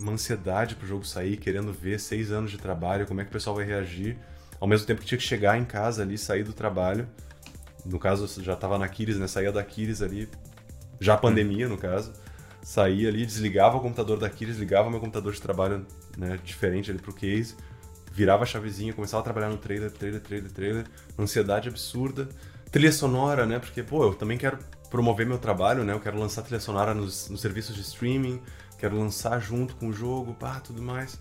[0.00, 3.32] uma ansiedade pro jogo sair, querendo ver seis anos de trabalho, como é que o
[3.32, 4.18] pessoal vai reagir.
[4.58, 7.08] Ao mesmo tempo que tinha que chegar em casa ali, sair do trabalho.
[7.84, 9.26] No caso, eu já tava na Kiris, né?
[9.26, 10.28] Saía da Kiris ali,
[11.00, 12.12] já pandemia, no caso.
[12.62, 15.86] Saía ali, desligava o computador da Kiris, ligava meu computador de trabalho
[16.16, 17.56] né, diferente ali pro case,
[18.12, 20.86] virava a chavezinha, começava a trabalhar no trailer, trailer, trailer, trailer.
[21.18, 22.28] Ansiedade absurda.
[22.70, 23.58] Trilha sonora, né?
[23.58, 24.58] Porque, pô, eu também quero
[24.90, 25.92] promover meu trabalho, né?
[25.92, 28.40] Eu quero lançar trilha sonora nos, nos serviços de streaming,
[28.80, 31.20] quero lançar junto com o jogo, pá, tudo mais.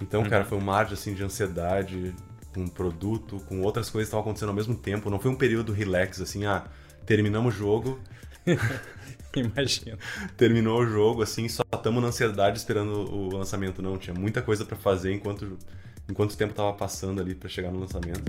[0.00, 0.28] Então, uhum.
[0.28, 2.14] cara, foi um mar de, assim, de ansiedade,
[2.54, 5.10] com o produto, com outras coisas que estavam acontecendo ao mesmo tempo.
[5.10, 6.64] Não foi um período relax, assim, ah,
[7.04, 8.00] terminamos o jogo.
[9.34, 9.98] Imagina.
[10.36, 13.82] Terminou o jogo, assim, só estamos na ansiedade esperando o lançamento.
[13.82, 15.58] Não, tinha muita coisa para fazer enquanto,
[16.08, 18.22] enquanto o tempo tava passando ali para chegar no lançamento.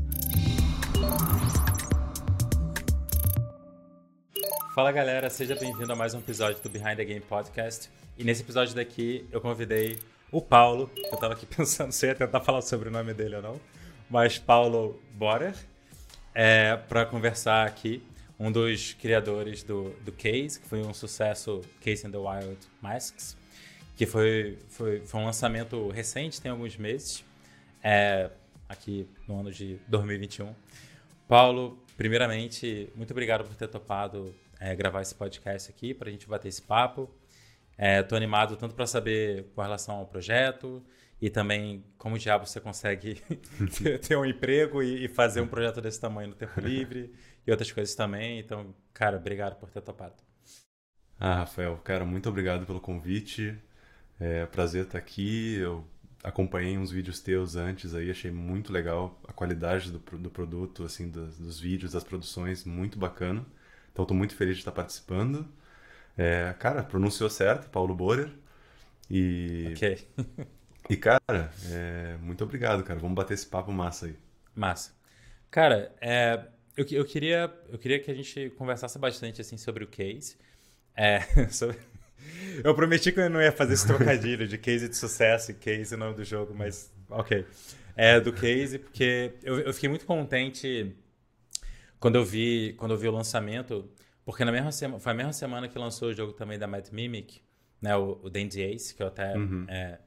[4.76, 7.90] Fala galera, seja bem-vindo a mais um episódio do Behind the Game Podcast.
[8.18, 9.98] E nesse episódio daqui eu convidei
[10.30, 13.42] o Paulo, eu tava aqui pensando se ia tentar falar sobre o nome dele ou
[13.42, 13.62] não
[14.10, 15.56] mas Paulo Borer,
[16.34, 18.04] é, para conversar aqui.
[18.38, 23.38] Um dos criadores do, do Case, que foi um sucesso, Case in the Wild Masks,
[23.96, 27.24] que foi, foi, foi um lançamento recente, tem alguns meses,
[27.82, 28.30] é,
[28.68, 30.54] aqui no ano de 2021.
[31.30, 36.28] Paulo, primeiramente, muito obrigado por ter topado é, gravar esse podcast aqui, para a gente
[36.28, 37.14] bater esse papo.
[37.78, 40.84] Estou é, animado tanto para saber com relação ao projeto,
[41.22, 43.22] e também como diabo você consegue
[44.08, 47.14] ter, um emprego e, fazer um projeto desse tamanho no tempo livre
[47.46, 48.40] e outras coisas também.
[48.40, 50.16] Então, cara, obrigado por ter topado.
[51.20, 53.58] Ah, Rafael, cara, muito obrigado pelo convite.
[54.20, 55.56] É prazer estar aqui.
[55.56, 55.86] Eu
[56.24, 61.10] acompanhei uns vídeos teus antes aí, achei muito legal a qualidade do, do produto, assim,
[61.10, 63.46] dos, dos vídeos, das produções, muito bacana.
[63.96, 65.48] Então, estou muito feliz de estar participando.
[66.18, 68.30] É, cara, pronunciou certo, Paulo Borer.
[69.10, 70.08] E Ok.
[70.88, 72.16] E, cara, é...
[72.22, 73.00] muito obrigado, cara.
[73.00, 74.16] Vamos bater esse papo massa aí.
[74.54, 74.92] Massa.
[75.50, 76.46] Cara, é...
[76.78, 80.38] eu, eu, queria, eu queria que a gente conversasse bastante assim, sobre o case.
[80.96, 81.22] É...
[81.50, 81.78] sobre...
[82.64, 85.96] Eu prometi que eu não ia fazer esse trocadilho de case de sucesso e case
[85.96, 87.48] o nome do jogo, mas ok.
[87.96, 90.96] É do case, porque eu, eu fiquei muito contente
[92.00, 93.90] quando eu vi, quando eu vi o lançamento,
[94.24, 96.88] porque na mesma semana, foi a mesma semana que lançou o jogo também da Mad
[96.90, 97.42] Mimic,
[97.82, 99.66] né, o, o Dandy Ace, que eu até uhum.
[99.70, 100.00] é,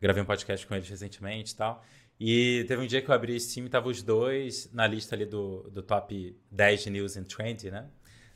[0.00, 1.82] Gravei um podcast com eles recentemente e tal.
[2.18, 5.26] E teve um dia que eu abri Steam e tava os dois na lista ali
[5.26, 7.88] do, do top 10 de news and trend, né?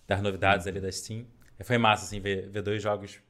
[0.07, 1.27] Das novidades ali da Steam.
[1.59, 3.21] E foi massa, assim, ver, ver dois jogos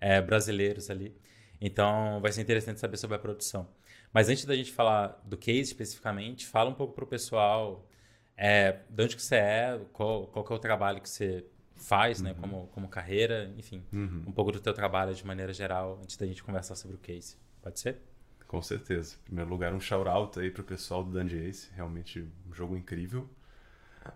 [0.00, 1.16] é, brasileiros ali.
[1.60, 3.68] Então, vai ser interessante saber sobre a produção.
[4.12, 7.88] Mas antes da gente falar do case especificamente, fala um pouco pro pessoal
[8.36, 12.20] é, de onde que você é, qual, qual que é o trabalho que você faz,
[12.20, 12.36] né, uhum.
[12.36, 14.24] né, como, como carreira, enfim, uhum.
[14.26, 17.36] um pouco do teu trabalho de maneira geral, antes da gente conversar sobre o case.
[17.62, 17.98] Pode ser?
[18.46, 19.16] Com certeza.
[19.22, 21.68] Em primeiro lugar, um shout-out aí pro pessoal do Dungeon Ace.
[21.74, 23.28] Realmente um jogo incrível.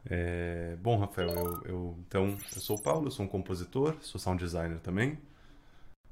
[0.07, 0.77] É...
[0.81, 4.43] Bom, Rafael, eu, eu, então, eu sou o Paulo, eu sou um compositor, sou sound
[4.43, 5.19] designer também.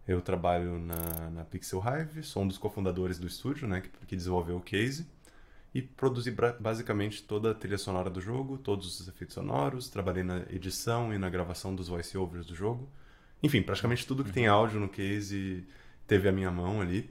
[0.06, 4.16] Eu trabalho na, na Pixel Hive, sou um dos cofundadores do estúdio, né, que, que
[4.16, 5.06] desenvolveu o Case.
[5.78, 10.38] E produzi basicamente toda a trilha sonora do jogo, todos os efeitos sonoros, trabalhei na
[10.50, 12.90] edição e na gravação dos voiceovers do jogo.
[13.40, 14.54] Enfim, praticamente tudo que tem uhum.
[14.56, 15.64] áudio no Case
[16.04, 17.08] teve a minha mão ali.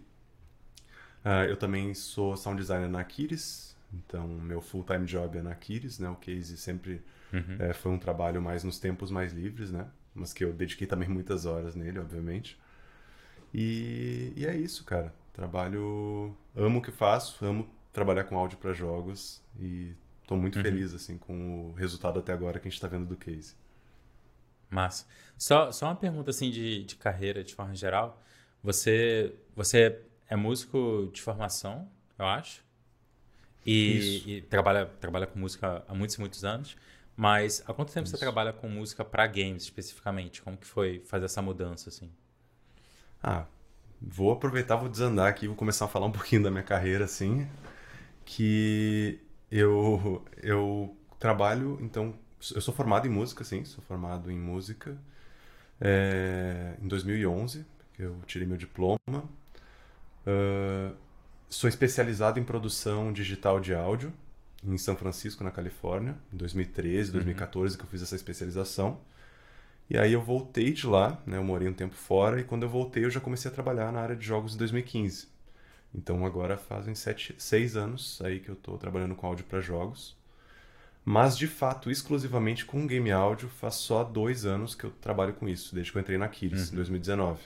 [1.23, 5.97] Uh, eu também sou sound designer na Aquiles, então meu full-time job é na Aquiles,
[5.97, 6.09] né?
[6.09, 7.01] O Case sempre
[7.31, 7.55] uhum.
[7.59, 9.87] é, foi um trabalho mais nos tempos mais livres, né?
[10.13, 12.59] Mas que eu dediquei também muitas horas nele, obviamente.
[13.53, 15.13] E, e é isso, cara.
[15.31, 20.61] Trabalho, amo o que faço, amo trabalhar com áudio para jogos e estou muito uhum.
[20.61, 23.55] feliz assim com o resultado até agora que a gente está vendo do Case.
[24.69, 25.07] Massa.
[25.35, 28.21] Só, só uma pergunta assim de, de carreira de forma geral.
[28.61, 32.63] Você, você é músico de formação, eu acho.
[33.65, 36.77] E, e, trabalha, trabalha com música há muitos, muitos anos.
[37.15, 38.15] Mas há quanto tempo Isso.
[38.15, 40.43] você trabalha com música para games especificamente?
[40.43, 42.11] Como que foi fazer essa mudança assim?
[43.23, 43.45] Ah,
[43.99, 47.49] vou aproveitar, vou desandar aqui, vou começar a falar um pouquinho da minha carreira assim,
[48.27, 49.19] que
[49.49, 52.13] eu eu trabalho, então
[52.53, 54.95] eu sou formado em música, sim, sou formado em música
[55.81, 57.65] é, em 2011,
[57.97, 59.27] eu tirei meu diploma
[60.27, 60.93] Uh,
[61.47, 64.11] sou especializado em produção digital de áudio
[64.61, 67.77] em São Francisco, na Califórnia, em 2013, 2014 uhum.
[67.79, 68.99] que eu fiz essa especialização.
[69.89, 71.37] E aí eu voltei de lá, né?
[71.37, 74.01] Eu morei um tempo fora e quando eu voltei eu já comecei a trabalhar na
[74.01, 75.29] área de jogos em 2015.
[75.93, 80.15] Então agora fazem sete, seis anos aí que eu estou trabalhando com áudio para jogos.
[81.03, 85.47] Mas de fato, exclusivamente com game áudio, faz só dois anos que eu trabalho com
[85.47, 86.73] isso, desde que eu entrei na Kiris, uhum.
[86.73, 87.41] em 2019.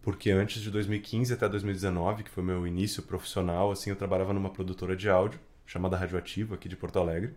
[0.00, 4.50] porque antes de 2015 até 2019, que foi meu início profissional, assim, eu trabalhava numa
[4.50, 7.34] produtora de áudio chamada Radioativo aqui de Porto Alegre.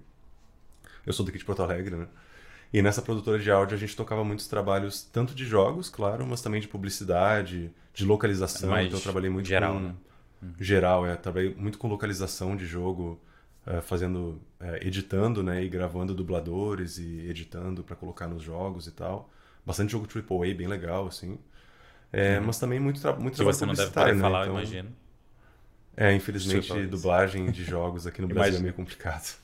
[1.05, 2.07] Eu sou daqui de Porto Alegre, né?
[2.73, 6.41] E nessa produtora de áudio a gente tocava muitos trabalhos, tanto de jogos, claro, mas
[6.41, 8.77] também de publicidade, de localização.
[8.79, 9.79] Então eu trabalhei muito geral, com.
[9.79, 9.95] né?
[10.59, 11.15] Geral, é.
[11.15, 13.19] Trabalhei muito com localização de jogo,
[13.65, 14.41] eh, fazendo.
[14.59, 15.63] eh, editando, né?
[15.63, 19.29] E gravando dubladores e editando para colocar nos jogos e tal.
[19.65, 21.39] Bastante jogo AAA, bem legal, assim.
[22.11, 24.21] É, Mas também muito, tra muito Que trabalho você não deve poder né?
[24.21, 24.95] falar, Então, imagino.
[25.97, 28.61] É, infelizmente, dublagem de jogos aqui no Brasil é Imagina.
[28.61, 29.37] meio complicado.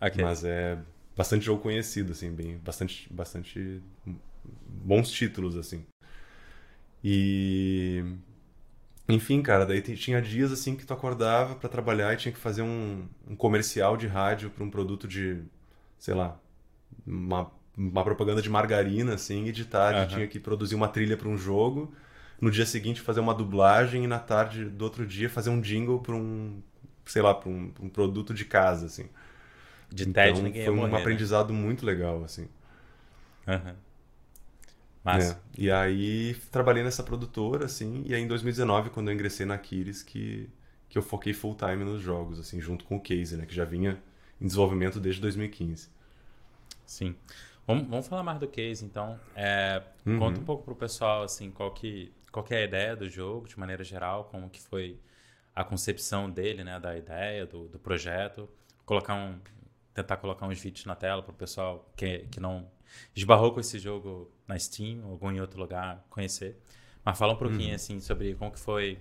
[0.00, 0.18] Ok.
[0.18, 0.78] Mas é
[1.16, 3.82] bastante jogo conhecido, assim, bem, bastante, bastante
[4.66, 5.86] bons títulos, assim.
[7.02, 8.04] E
[9.10, 12.62] enfim, cara, daí tinha dias assim que tu acordava pra trabalhar e tinha que fazer
[12.62, 15.42] um, um comercial de rádio pra um produto de,
[15.98, 16.38] sei lá,
[17.06, 20.14] uma, uma propaganda de margarina, assim, e de tarde Aham.
[20.14, 21.94] tinha que produzir uma trilha pra um jogo,
[22.40, 26.00] no dia seguinte fazer uma dublagem e na tarde do outro dia fazer um jingle
[26.00, 26.62] pra um,
[27.06, 29.08] sei lá, pra um, um produto de casa, assim.
[29.92, 31.20] De Então, ninguém ia foi um morrer, né?
[31.20, 32.48] aprendizado muito legal, assim.
[33.46, 33.76] Aham.
[35.04, 35.36] É.
[35.56, 40.02] E aí trabalhei nessa produtora, assim, e aí em 2019, quando eu ingressei na Aquiles,
[40.02, 40.48] que,
[40.88, 43.64] que eu foquei full time nos jogos, assim, junto com o Casey, né, que já
[43.64, 44.02] vinha
[44.40, 45.88] em desenvolvimento desde 2015.
[46.84, 47.14] Sim.
[47.66, 49.18] Vamos, vamos falar mais do case, então.
[49.34, 50.18] É, Uhum.
[50.18, 53.46] Conta um pouco pro pessoal, assim, qual que, qual que é a ideia do jogo,
[53.46, 54.98] de maneira geral, como que foi
[55.54, 58.48] a concepção dele, né, da ideia, do, do projeto.
[58.84, 59.38] Colocar um,
[59.92, 62.66] tentar colocar uns vídeos na tela pro pessoal que, que não
[63.14, 66.56] esbarrou com esse jogo na Steam ou algum em outro lugar conhecer.
[67.04, 68.98] Mas fala um pouquinho, assim, sobre como que foi,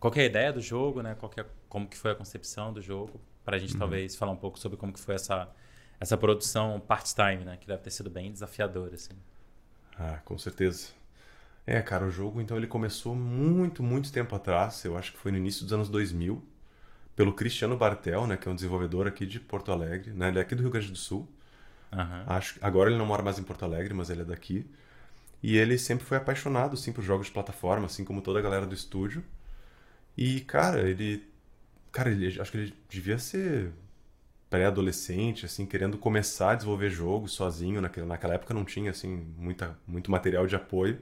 [0.00, 2.14] qual que é a ideia do jogo, né, qual que é, como que foi a
[2.14, 5.48] concepção do jogo, pra gente talvez falar um pouco sobre como que foi essa
[6.00, 7.56] essa produção part-time, né?
[7.56, 9.14] Que deve ter sido bem desafiadora, assim.
[9.98, 10.88] Ah, com certeza.
[11.66, 15.32] É, cara, o jogo, então, ele começou muito, muito tempo atrás, eu acho que foi
[15.32, 16.44] no início dos anos 2000,
[17.16, 20.42] pelo Cristiano Bartel, né, que é um desenvolvedor aqui de Porto Alegre, né, ele é
[20.42, 21.26] aqui do Rio Grande do Sul,
[21.96, 22.26] Aham.
[22.26, 24.66] Acho, agora ele não mora mais em Porto Alegre, mas ele é daqui.
[25.42, 28.66] E ele sempre foi apaixonado, assim, por jogos de plataforma, assim como toda a galera
[28.66, 29.24] do estúdio.
[30.16, 31.24] E, cara, ele...
[31.92, 33.72] Cara, ele, acho que ele devia ser
[34.50, 37.80] pré-adolescente, assim, querendo começar a desenvolver jogo sozinho.
[37.82, 39.08] Naquela, naquela época não tinha, assim,
[39.38, 40.98] muita, muito material de apoio.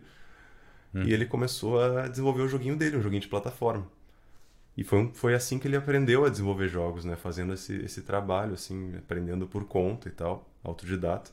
[1.03, 3.87] E ele começou a desenvolver o joguinho dele, um joguinho de plataforma.
[4.77, 7.17] E foi, um- foi assim que ele aprendeu a desenvolver jogos, né?
[7.17, 11.31] Fazendo esse, esse trabalho, assim, aprendendo por conta e tal, autodidata.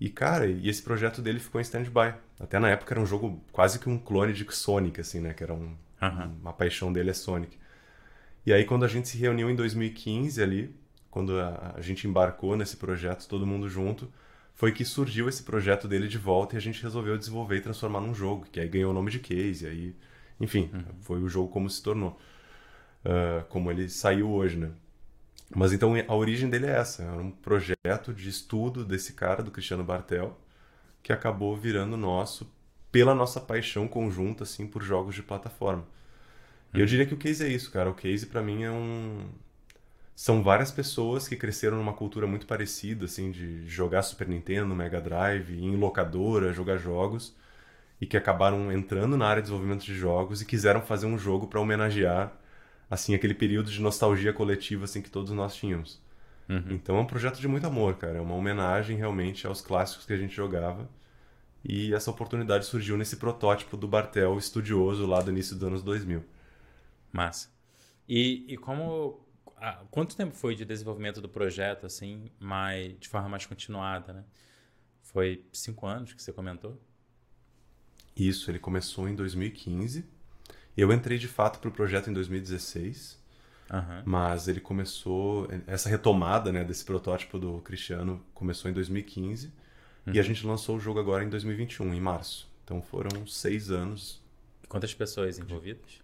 [0.00, 2.14] E, cara, e esse projeto dele ficou em stand-by.
[2.40, 5.32] Até na época era um jogo quase que um clone de Sonic, assim, né?
[5.32, 5.76] Que era um,
[6.40, 7.56] uma paixão dele é Sonic.
[8.44, 10.74] E aí, quando a gente se reuniu em 2015 ali,
[11.10, 14.12] quando a, a gente embarcou nesse projeto, todo mundo junto,
[14.54, 18.00] foi que surgiu esse projeto dele de volta e a gente resolveu desenvolver e transformar
[18.00, 19.96] num jogo, que aí ganhou o nome de Case, e aí,
[20.40, 20.70] enfim,
[21.02, 22.18] foi o jogo como se tornou,
[23.04, 24.70] Ah, como ele saiu hoje, né?
[25.54, 29.50] Mas então a origem dele é essa, era um projeto de estudo desse cara, do
[29.50, 30.38] Cristiano Bartel,
[31.02, 32.50] que acabou virando nosso
[32.90, 35.86] pela nossa paixão conjunta assim por jogos de plataforma.
[36.74, 37.90] E eu diria que o Case é isso, cara.
[37.90, 39.28] O Case pra mim é um
[40.14, 45.00] são várias pessoas que cresceram numa cultura muito parecida assim de jogar Super Nintendo, Mega
[45.00, 47.34] Drive, ir em locadora, jogar jogos
[48.00, 51.46] e que acabaram entrando na área de desenvolvimento de jogos e quiseram fazer um jogo
[51.46, 52.32] para homenagear
[52.92, 55.98] assim aquele período de nostalgia coletiva assim que todos nós tínhamos.
[56.70, 58.18] Então é um projeto de muito amor, cara.
[58.18, 60.86] É uma homenagem realmente aos clássicos que a gente jogava.
[61.64, 66.22] E essa oportunidade surgiu nesse protótipo do Bartel estudioso lá do início dos anos 2000.
[67.10, 67.48] Massa.
[68.06, 69.24] E, e como...
[69.56, 74.24] ah, quanto tempo foi de desenvolvimento do projeto, assim, mais, de forma mais continuada, né?
[75.00, 76.78] Foi cinco anos que você comentou?
[78.14, 80.04] Isso, ele começou em 2015.
[80.76, 83.18] Eu entrei de fato para o projeto em 2016,
[83.70, 84.02] Aham.
[84.06, 85.46] mas ele começou.
[85.66, 89.52] Essa retomada né, desse protótipo do Cristiano começou em 2015
[90.12, 92.50] e a gente lançou o jogo agora em 2021, em março.
[92.64, 94.20] Então foram seis anos.
[94.64, 96.00] E Quantas pessoas envolvidas?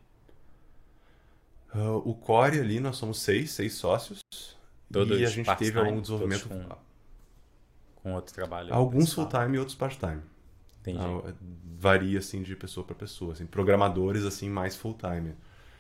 [1.71, 4.21] Ah, o core ali, nós somos seis, seis sócios.
[4.91, 6.29] Todos e a gente teve ao longo do part-time?
[6.29, 6.79] desenvolvimento Todos
[7.97, 10.23] Com outro trabalho alguns full-time e outros part-time.
[10.91, 10.99] Entendi.
[10.99, 11.33] Ah,
[11.79, 15.35] varia assim de pessoa para pessoa, assim, programadores assim mais full-time.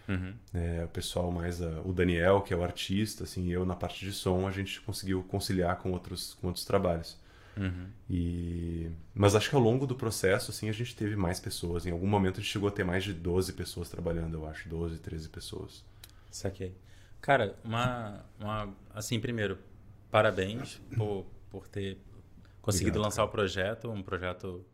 [0.09, 0.35] Uhum.
[0.55, 4.05] É, o pessoal mais ah, o Daniel, que é o artista, assim, eu na parte
[4.05, 7.19] de som, a gente conseguiu conciliar com outros com outros trabalhos.
[7.57, 7.87] Uhum.
[8.09, 11.87] E mas acho que ao longo do processo assim a gente teve mais pessoas.
[11.87, 14.69] Em algum momento a gente chegou a ter mais de 12 pessoas trabalhando, eu acho,
[14.69, 15.85] 12, 13 pessoas.
[16.31, 16.75] Saquei.
[17.21, 18.75] Cara, uma, uma.
[18.95, 19.59] Assim, primeiro,
[20.11, 21.99] parabéns por, por ter
[22.63, 23.91] conseguido Obrigado, lançar o projeto.
[23.91, 24.65] Um projeto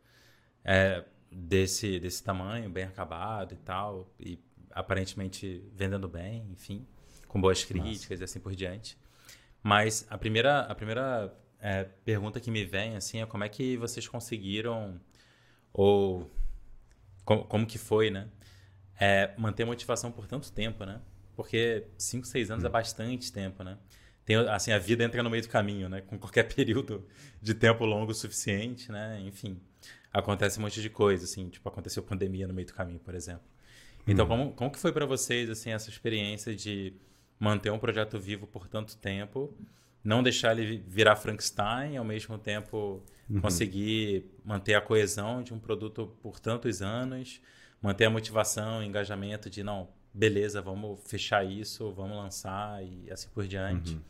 [0.64, 4.38] é, desse, desse tamanho, bem acabado e tal, e
[4.70, 6.86] aparentemente vendendo bem, enfim,
[7.28, 8.22] com boas críticas Nossa.
[8.22, 8.96] e assim por diante.
[9.62, 13.76] Mas a primeira, a primeira é, pergunta que me vem assim é como é que
[13.76, 15.00] vocês conseguiram
[15.72, 16.30] ou
[17.24, 18.28] como, como que foi, né?
[19.00, 21.00] É, manter motivação por tanto tempo, né?
[21.34, 22.66] Porque 5, 6 anos hum.
[22.66, 23.78] é bastante tempo, né?
[24.24, 26.00] Tem, assim, a vida entra no meio do caminho, né?
[26.02, 27.06] Com qualquer período
[27.40, 29.20] de tempo longo o suficiente, né?
[29.22, 29.60] Enfim,
[30.14, 31.48] acontece um monte de coisa, assim.
[31.48, 33.42] Tipo, aconteceu pandemia no meio do caminho, por exemplo.
[34.06, 34.28] Então, hum.
[34.28, 36.94] como, como que foi para vocês, assim, essa experiência de
[37.38, 39.52] manter um projeto vivo por tanto tempo,
[40.02, 43.40] não deixar ele virar Frankenstein, ao mesmo tempo uhum.
[43.40, 47.40] conseguir manter a coesão de um produto por tantos anos,
[47.82, 53.28] manter a motivação, o engajamento de, não, beleza, vamos fechar isso, vamos lançar e assim
[53.30, 53.94] por diante.
[53.94, 54.00] Uhum.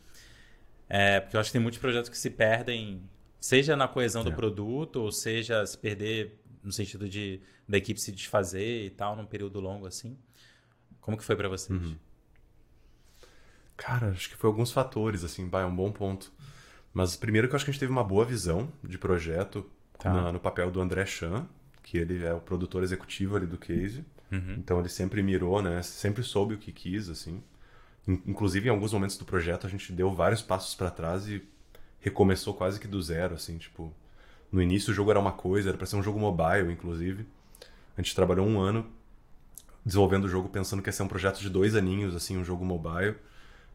[0.87, 3.01] É, porque eu acho que tem muitos projetos que se perdem,
[3.45, 4.25] seja na coesão é.
[4.25, 9.15] do produto, ou seja se perder no sentido de da equipe se desfazer e tal,
[9.15, 10.17] num período longo assim.
[10.99, 11.79] Como que foi para vocês?
[11.79, 11.95] Uhum.
[13.77, 16.33] Cara, acho que foi alguns fatores, assim, vai, é um bom ponto.
[16.91, 20.11] Mas primeiro que eu acho que a gente teve uma boa visão de projeto tá.
[20.11, 21.47] na, no papel do André Chan,
[21.83, 24.03] que ele é o produtor executivo ali do Case.
[24.31, 24.55] Uhum.
[24.57, 25.83] Então ele sempre mirou, né?
[25.83, 27.43] Sempre soube o que quis, assim.
[28.07, 31.43] Inclusive, em alguns momentos do projeto, a gente deu vários passos para trás e
[32.05, 33.93] recomeçou quase que do zero, assim, tipo...
[34.51, 37.27] No início o jogo era uma coisa, era para ser um jogo mobile, inclusive.
[37.97, 38.85] A gente trabalhou um ano
[39.85, 42.63] desenvolvendo o jogo pensando que ia ser um projeto de dois aninhos, assim, um jogo
[42.63, 43.15] mobile.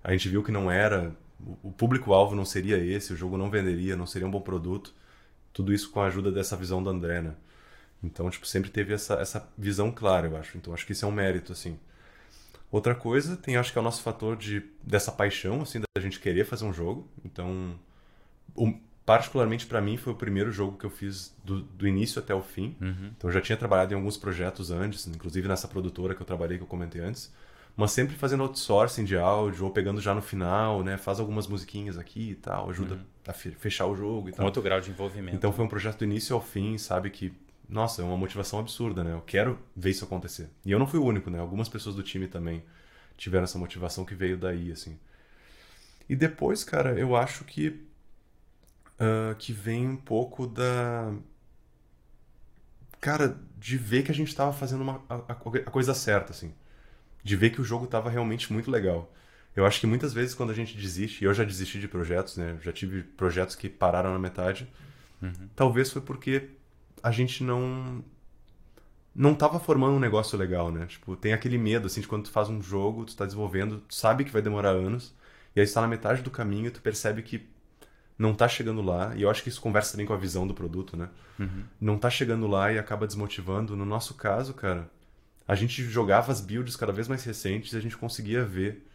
[0.02, 1.14] A gente viu que não era...
[1.62, 4.94] O público-alvo não seria esse, o jogo não venderia, não seria um bom produto.
[5.52, 7.34] Tudo isso com a ajuda dessa visão do André, né?
[8.02, 10.56] Então, tipo, sempre teve essa, essa visão clara, eu acho.
[10.56, 11.78] Então, acho que isso é um mérito, assim.
[12.70, 16.20] Outra coisa, tem acho que é o nosso fator de dessa paixão, assim, da gente
[16.20, 17.08] querer fazer um jogo.
[17.24, 17.74] Então,
[18.56, 22.34] um, particularmente para mim, foi o primeiro jogo que eu fiz do, do início até
[22.34, 22.76] o fim.
[22.80, 23.10] Uhum.
[23.16, 26.58] Então, eu já tinha trabalhado em alguns projetos antes, inclusive nessa produtora que eu trabalhei,
[26.58, 27.32] que eu comentei antes.
[27.76, 30.96] Mas sempre fazendo outsourcing de áudio, ou pegando já no final, né?
[30.96, 33.00] Faz algumas musiquinhas aqui e tal, ajuda uhum.
[33.26, 34.46] a fechar o jogo e Com tal.
[34.46, 35.36] outro grau de envolvimento.
[35.36, 37.10] Então, foi um projeto do início ao fim, sabe?
[37.10, 37.32] Que
[37.70, 39.12] nossa, é uma motivação absurda, né?
[39.12, 40.50] Eu quero ver isso acontecer.
[40.64, 41.38] E eu não fui o único, né?
[41.38, 42.64] Algumas pessoas do time também
[43.16, 44.98] tiveram essa motivação que veio daí, assim.
[46.08, 47.80] E depois, cara, eu acho que
[49.00, 51.12] uh, que vem um pouco da
[53.00, 56.52] cara de ver que a gente estava fazendo uma, a, a, coisa certa, assim,
[57.24, 59.12] de ver que o jogo estava realmente muito legal.
[59.56, 62.36] Eu acho que muitas vezes quando a gente desiste, e eu já desisti de projetos,
[62.36, 62.58] né?
[62.62, 64.70] Já tive projetos que pararam na metade.
[65.20, 65.48] Uhum.
[65.56, 66.50] Talvez foi porque
[67.02, 68.04] a gente não
[69.12, 70.86] não tava formando um negócio legal, né?
[70.86, 73.94] Tipo, tem aquele medo, assim, de quando tu faz um jogo, tu tá desenvolvendo, tu
[73.94, 75.14] sabe que vai demorar anos,
[75.54, 77.48] e aí tu tá na metade do caminho e tu percebe que
[78.20, 80.52] não tá chegando lá, e eu acho que isso conversa também com a visão do
[80.52, 81.08] produto, né?
[81.38, 81.64] Uhum.
[81.80, 83.74] Não tá chegando lá e acaba desmotivando.
[83.74, 84.90] No nosso caso, cara,
[85.48, 88.86] a gente jogava as builds cada vez mais recentes e a gente conseguia ver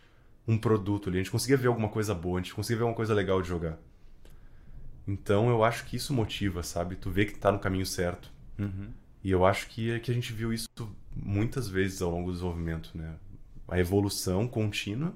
[0.48, 2.96] um produto ali, a gente conseguia ver alguma coisa boa, a gente conseguia ver alguma
[2.96, 3.80] coisa legal de jogar.
[5.08, 6.96] Então eu acho que isso motiva, sabe?
[6.96, 8.32] Tu vê que tá no caminho certo.
[8.60, 8.92] Uhum.
[9.24, 10.70] E eu acho que, que a gente viu isso
[11.16, 13.16] muitas vezes ao longo do desenvolvimento, né?
[13.68, 15.16] A evolução contínua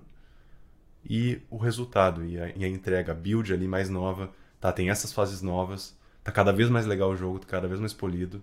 [1.08, 4.72] e o resultado, e a, e a entrega, a build ali mais nova, tá?
[4.72, 7.94] Tem essas fases novas, tá cada vez mais legal o jogo, tá cada vez mais
[7.94, 8.42] polido.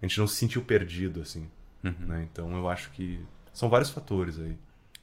[0.00, 1.50] A gente não se sentiu perdido, assim.
[1.84, 2.06] Uhum.
[2.06, 2.28] Né?
[2.30, 3.20] Então eu acho que
[3.52, 4.56] são vários fatores aí.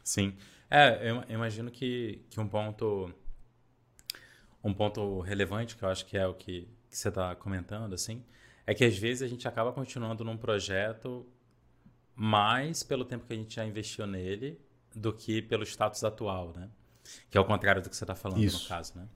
[0.03, 0.35] Sim.
[0.69, 3.13] É, eu imagino que, que um ponto
[4.63, 8.23] um ponto relevante, que eu acho que é o que, que você está comentando, assim,
[8.65, 11.23] é que às vezes a gente acaba continuando num projeto
[12.15, 14.59] mais pelo tempo que a gente já investiu nele
[14.95, 16.67] do que pelo status atual, né?
[17.29, 18.63] Que é o contrário do que você está falando Isso.
[18.63, 19.07] no caso, né?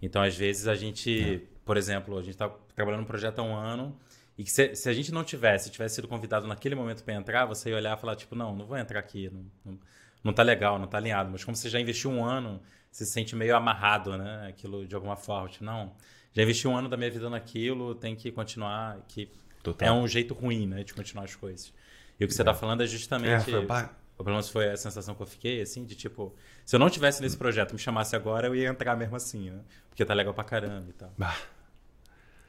[0.00, 1.40] Então, às vezes, a gente, é.
[1.64, 3.96] por exemplo, a gente está trabalhando no projeto há um ano
[4.36, 7.44] e que se, se, a gente não tivesse, tivesse sido convidado naquele momento para entrar,
[7.44, 9.78] você ia olhar e falar, tipo, não, não vou entrar aqui, não, não,
[10.24, 11.30] não tá legal, não tá alinhado.
[11.30, 14.48] Mas como você já investiu um ano, você se sente meio amarrado, né?
[14.48, 15.48] Aquilo de alguma forma.
[15.48, 15.92] Tipo, não,
[16.32, 18.98] já investi um ano da minha vida naquilo, tem que continuar.
[19.06, 19.30] Que
[19.62, 19.88] Total.
[19.88, 20.82] é um jeito ruim, né?
[20.82, 21.72] De continuar as coisas.
[22.18, 23.54] E o que você está falando é justamente.
[23.54, 23.88] É, foi...
[24.22, 27.20] Pelo menos foi a sensação que eu fiquei, assim, de tipo, se eu não tivesse
[27.22, 29.60] nesse projeto, me chamasse agora, eu ia entrar mesmo assim, né?
[29.88, 31.12] Porque tá legal pra caramba e tal.
[31.18, 31.36] Bah.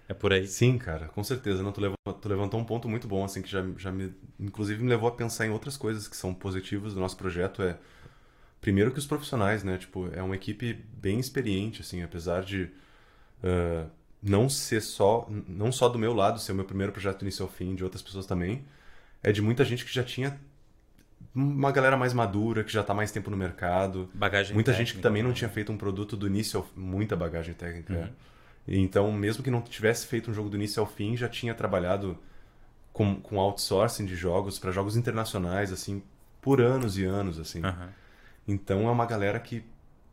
[0.07, 0.47] É por aí.
[0.47, 1.63] Sim, cara, com certeza.
[1.63, 4.13] Não, tu, levantou, tu levantou um ponto muito bom, assim, que já, já me.
[4.39, 7.61] Inclusive me levou a pensar em outras coisas que são positivas do nosso projeto.
[7.61, 7.77] É.
[8.59, 9.77] Primeiro que os profissionais, né?
[9.77, 12.69] Tipo, é uma equipe bem experiente, assim, apesar de.
[13.43, 13.89] Uh,
[14.21, 15.27] não ser só.
[15.47, 18.01] Não só do meu lado ser o meu primeiro projeto início ao fim, de outras
[18.01, 18.65] pessoas também.
[19.21, 20.39] É de muita gente que já tinha
[21.33, 24.09] uma galera mais madura, que já está mais tempo no mercado.
[24.13, 27.15] Bagagem Muita técnica, gente que também não tinha feito um produto do início ao muita
[27.15, 27.93] bagagem técnica.
[27.93, 28.03] Uhum.
[28.03, 28.09] É.
[28.67, 32.17] Então, mesmo que não tivesse feito um jogo do início ao fim, já tinha trabalhado
[32.93, 36.01] com, com outsourcing de jogos para jogos internacionais, assim,
[36.41, 37.63] por anos e anos, assim.
[37.63, 37.89] Aham.
[38.47, 39.63] Então é uma galera que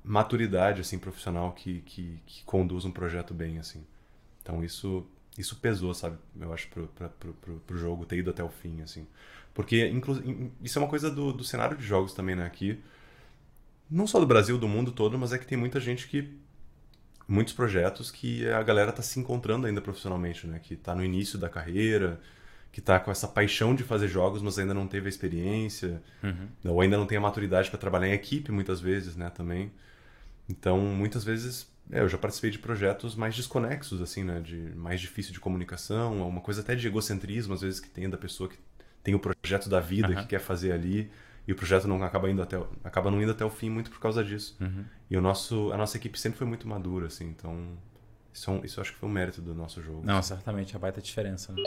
[0.03, 3.85] maturidade assim profissional que, que, que conduz um projeto bem assim.
[4.43, 5.07] Então isso
[5.39, 6.19] isso pesou, sabe?
[6.41, 9.07] Eu acho pro, pra, pro, pro, pro jogo ter ido até o fim assim.
[9.55, 9.93] Porque
[10.63, 12.45] isso é uma coisa do, do cenário de jogos também, né?
[12.47, 12.79] Aqui
[13.91, 16.31] não só do Brasil, do mundo todo, mas é que tem muita gente que
[17.27, 20.61] muitos projetos que a galera tá se encontrando ainda profissionalmente, né?
[20.63, 22.21] Que tá no início da carreira,
[22.73, 26.01] que tá com essa paixão de fazer jogos, mas ainda não teve a experiência,
[26.65, 29.73] ou ainda não tem a maturidade para trabalhar em equipe muitas vezes, né, também.
[30.49, 35.01] Então, muitas vezes, é, eu já participei de projetos mais desconexos, assim, né, de mais
[35.01, 38.59] difícil de comunicação, uma coisa até de egocentrismo, às vezes que tem da pessoa que
[39.03, 40.23] tem o projeto da vida Aham.
[40.23, 41.11] que quer fazer ali
[41.47, 44.01] e o projeto não acaba indo até acaba não indo até o fim muito por
[44.01, 44.57] causa disso.
[45.11, 47.77] E o nosso a nossa equipe sempre foi muito madura, assim, então
[48.33, 50.03] isso, é isso acho que foi um mérito do nosso jogo.
[50.05, 51.53] Não, certamente, é baita diferença.
[51.53, 51.63] Né?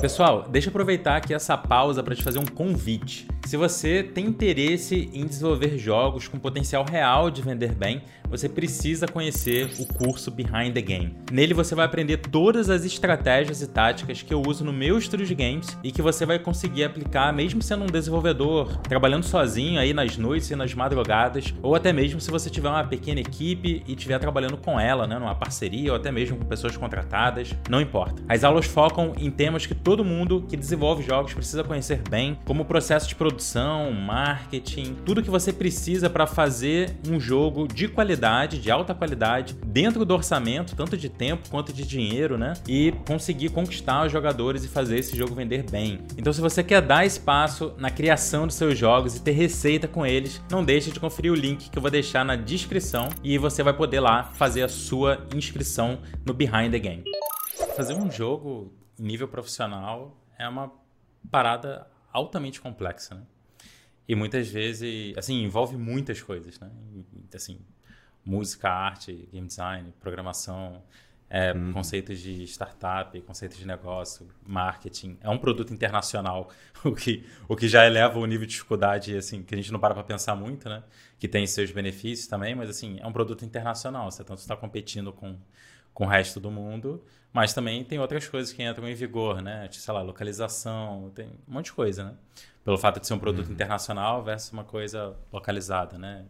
[0.00, 3.26] Pessoal, deixa eu aproveitar aqui essa pausa para te fazer um convite.
[3.46, 9.06] Se você tem interesse em desenvolver jogos com potencial real de vender bem, você precisa
[9.06, 11.16] conhecer o curso Behind the Game.
[11.30, 15.26] Nele você vai aprender todas as estratégias e táticas que eu uso no meu estúdio
[15.26, 19.94] de games e que você vai conseguir aplicar mesmo sendo um desenvolvedor, trabalhando sozinho aí
[19.94, 23.94] nas noites e nas madrugadas, ou até mesmo se você tiver uma pequena equipe e
[23.94, 28.22] estiver trabalhando com ela, né, numa parceria ou até mesmo com pessoas contratadas, não importa.
[28.28, 32.62] As aulas focam em temas que todo mundo que desenvolve jogos precisa conhecer bem, como
[32.62, 38.58] o processo de produção, marketing, tudo que você precisa para fazer um jogo de qualidade,
[38.58, 42.54] de alta qualidade, dentro do orçamento, tanto de tempo quanto de dinheiro, né?
[42.68, 46.00] E conseguir conquistar os jogadores e fazer esse jogo vender bem.
[46.16, 50.06] Então, se você quer dar espaço na criação dos seus jogos e ter receita com
[50.06, 53.62] eles, não deixe de conferir o link que eu vou deixar na descrição e você
[53.62, 55.75] vai poder lá fazer a sua inscrição
[56.24, 57.04] no Behind the Game.
[57.76, 60.72] Fazer um jogo em nível profissional é uma
[61.30, 63.22] parada altamente complexa, né?
[64.08, 66.70] E muitas vezes, assim, envolve muitas coisas, né?
[67.34, 67.58] Assim,
[68.24, 70.82] música, arte, game design, programação,
[71.28, 75.18] é, conceitos de startup, conceitos de negócio, marketing.
[75.20, 76.50] É um produto internacional,
[76.84, 79.80] o que, o que já eleva o nível de dificuldade, assim, que a gente não
[79.80, 80.82] para para pensar muito, né?
[81.18, 84.10] Que tem seus benefícios também, mas, assim, é um produto internacional.
[84.10, 85.36] Você tanto está competindo com,
[85.92, 89.68] com o resto do mundo, mas também tem outras coisas que entram em vigor, né?
[89.72, 92.14] Sei lá, localização, tem um monte de coisa, né?
[92.64, 96.24] Pelo fato de ser um produto internacional versus uma coisa localizada, né?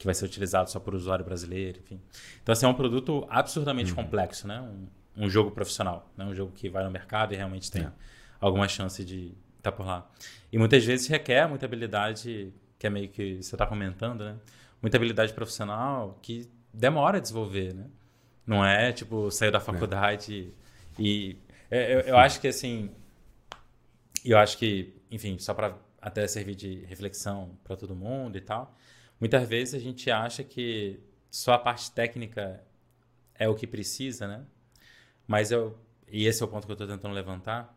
[0.00, 2.00] Que vai ser utilizado só por usuário brasileiro, enfim.
[2.42, 4.58] Então, assim, é um produto absurdamente complexo, né?
[4.58, 6.24] Um, um jogo profissional, né?
[6.24, 7.92] Um jogo que vai no mercado e realmente tem É.
[8.40, 10.10] alguma chance de estar por lá.
[10.50, 14.36] E muitas vezes requer muita habilidade, que é meio que você está comentando, né?
[14.80, 17.84] Muita habilidade profissional que demora a desenvolver, né?
[18.46, 20.52] Não é tipo sair da faculdade
[20.98, 21.36] e
[21.70, 22.90] é, eu, eu acho que assim,
[24.24, 28.74] eu acho que, enfim, só para até servir de reflexão para todo mundo e tal.
[29.20, 30.98] Muitas vezes a gente acha que
[31.30, 32.64] só a parte técnica
[33.34, 34.46] é o que precisa, né?
[35.26, 35.78] Mas eu
[36.10, 37.76] e esse é o ponto que eu estou tentando levantar.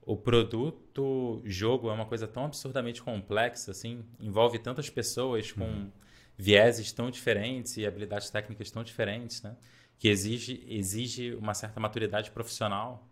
[0.00, 5.90] O produto jogo é uma coisa tão absurdamente complexa, assim, envolve tantas pessoas com
[6.36, 9.56] vieses tão diferentes e habilidades técnicas tão diferentes, né?
[9.98, 13.08] Que exige, exige uma certa maturidade profissional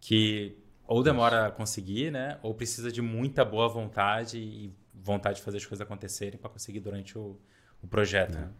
[0.00, 2.38] que ou demora a conseguir, né?
[2.42, 6.80] Ou precisa de muita boa vontade e vontade de fazer as coisas acontecerem para conseguir
[6.80, 7.38] durante o,
[7.82, 8.50] o projeto, né?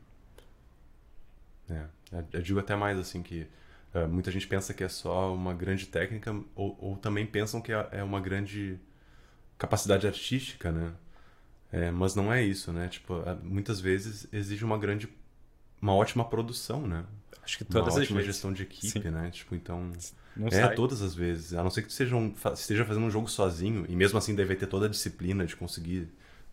[1.71, 1.87] É,
[2.33, 3.47] eu digo até mais assim que
[3.95, 7.73] eh, muita gente pensa que é só uma grande técnica ou, ou também pensam que
[7.73, 8.79] é é uma grande
[9.59, 10.95] capacidade artística, né?
[11.73, 12.89] É, mas não é isso, né?
[12.89, 15.09] Tipo, muitas vezes exige uma grande,
[15.83, 17.05] uma ótima produção, né?
[17.43, 18.35] Acho que Uma todas as ótima vezes.
[18.35, 19.11] gestão de equipe, Sim.
[19.11, 19.31] né?
[19.31, 19.93] Tipo, então
[20.37, 20.75] Não é sai.
[20.75, 23.85] todas as vezes, a não ser que tu seja um, esteja fazendo um jogo sozinho
[23.89, 26.09] e mesmo assim deve ter toda a disciplina de conseguir,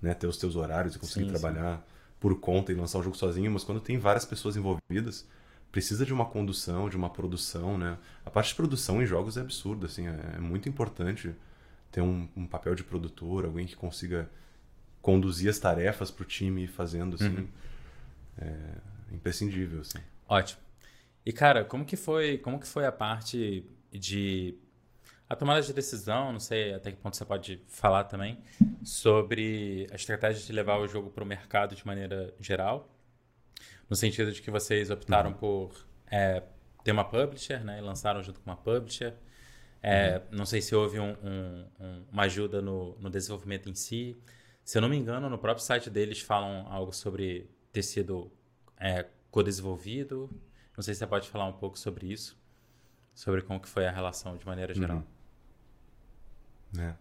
[0.06, 1.86] né, ter os teus horários e conseguir Sim, trabalhar
[2.20, 5.28] por conta e lançar o jogo sozinho, mas quando tem várias pessoas envolvidas,
[5.72, 7.98] precisa de uma condução, de uma produção, né?
[8.26, 11.36] A parte de produção em jogos é absurda, assim, é, é muito importante
[11.92, 14.30] ter um, um papel de produtor, alguém que consiga
[15.02, 17.48] conduzir as tarefas pro time e ir fazendo, assim, Uhum.
[18.40, 20.00] é imprescindível, assim.
[20.28, 20.62] Ótimo.
[21.26, 24.58] E cara, como que foi, como que foi a parte de
[25.30, 28.38] a tomada de decisão, não sei até que ponto você pode falar também
[28.84, 32.88] sobre a estratégia de levar o jogo para o mercado de maneira geral,
[33.90, 35.72] no sentido de que vocês optaram por
[36.12, 36.44] é,
[36.84, 39.14] ter uma publisher, né, e lançaram junto com uma publisher.
[39.82, 44.18] É, Não sei se houve um- um- um- uma ajuda no, no desenvolvimento em si.
[44.64, 48.32] Se eu não me engano, no próprio site deles falam algo sobre ter sido
[48.80, 50.30] é, co-desenvolvido.
[50.76, 52.38] Não sei se você pode falar um pouco sobre isso,
[53.14, 54.98] sobre como que foi a relação de maneira geral.
[54.98, 55.04] Uhum.
[56.76, 56.96] Né?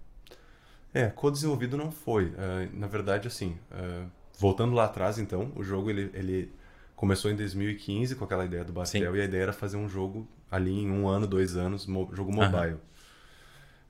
[0.93, 2.27] É, co-desenvolvido não foi.
[2.27, 4.09] Uh, na verdade, assim, uh,
[4.39, 6.53] voltando lá atrás, então, o jogo ele, ele
[6.95, 9.19] começou em 2015 com aquela ideia do Bastel Sim.
[9.19, 12.33] e a ideia era fazer um jogo ali em um ano, dois anos, mo jogo
[12.33, 12.75] mobile.
[12.75, 12.79] Uhum.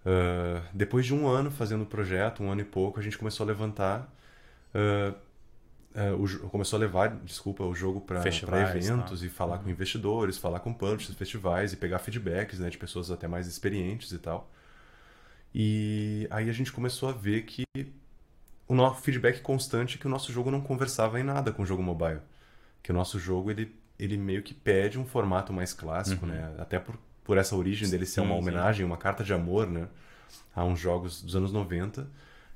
[0.07, 3.45] Uh, depois de um ano fazendo o projeto, um ano e pouco, a gente começou
[3.45, 4.11] a levantar
[4.75, 5.15] uh,
[6.19, 9.27] o, começou a levar, desculpa, o jogo para eventos tá.
[9.27, 9.65] e falar uhum.
[9.65, 14.11] com investidores, falar com publishers, festivais e pegar feedbacks né, de pessoas até mais experientes
[14.11, 14.51] e tal.
[15.55, 17.65] E aí a gente começou a ver que
[18.67, 21.67] o nosso feedback constante é que o nosso jogo não conversava em nada com o
[21.67, 22.21] jogo mobile.
[22.83, 26.33] Que o nosso jogo ele, ele meio que pede um formato mais clássico, uhum.
[26.33, 26.55] né?
[26.59, 28.85] Até por, por essa origem dele ser sim, uma homenagem, sim.
[28.85, 29.89] uma carta de amor, né?
[30.55, 32.09] A uns jogos dos anos 90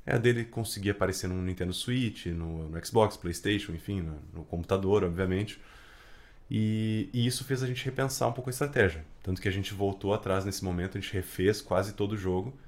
[0.04, 4.44] é a dele conseguir aparecer no Nintendo Switch, no, no Xbox, PlayStation, enfim, no, no
[4.44, 5.60] computador, obviamente.
[6.50, 9.04] E, e, isso fez a gente repensar um pouco a estratégia.
[9.22, 12.58] Tanto que a gente voltou atrás nesse momento, a gente refez quase todo o jogo,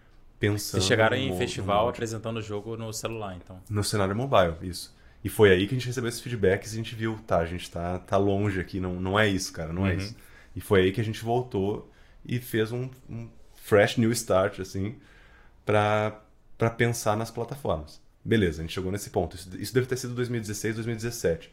[0.40, 0.81] pensando.
[0.81, 3.62] Vocês chegaram em no, festival no apresentando o jogo no celular, então.
[3.68, 4.92] No cenário mobile, isso.
[5.22, 7.46] E foi aí que a gente recebeu esses feedbacks e a gente viu, tá, a
[7.46, 10.00] gente tá, tá longe aqui, não, não é isso, cara, não é uhum.
[10.00, 10.16] é isso.
[10.57, 11.92] E foi aí que a gente voltou
[12.24, 14.96] e fez um, um fresh new start, assim,
[15.64, 16.22] para
[16.76, 18.00] pensar nas plataformas.
[18.24, 19.37] Beleza, a gente chegou nesse ponto.
[19.37, 21.53] Isso, isso deve ter sido 2016, 2017.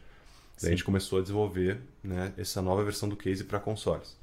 [0.60, 4.16] Daí a gente começou a desenvolver né, essa nova versão do case para consoles.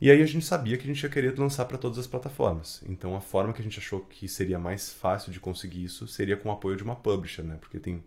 [0.00, 2.82] E aí a gente sabia que a gente ia querer lançar para todas as plataformas.
[2.88, 6.36] Então a forma que a gente achou que seria mais fácil de conseguir isso seria
[6.36, 7.56] com o apoio de uma publisher, né?
[7.60, 8.04] Porque tem,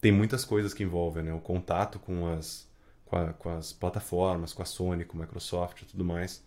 [0.00, 1.32] tem muitas coisas que envolvem, né?
[1.34, 2.66] O contato com as,
[3.04, 6.44] com, a, com as plataformas, com a Sony, com a Microsoft e tudo mais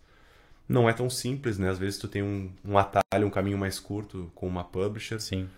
[0.70, 1.68] não é tão simples, né?
[1.68, 5.18] Às vezes tu tem um, um atalho, um caminho mais curto com uma publisher.
[5.18, 5.50] Sim.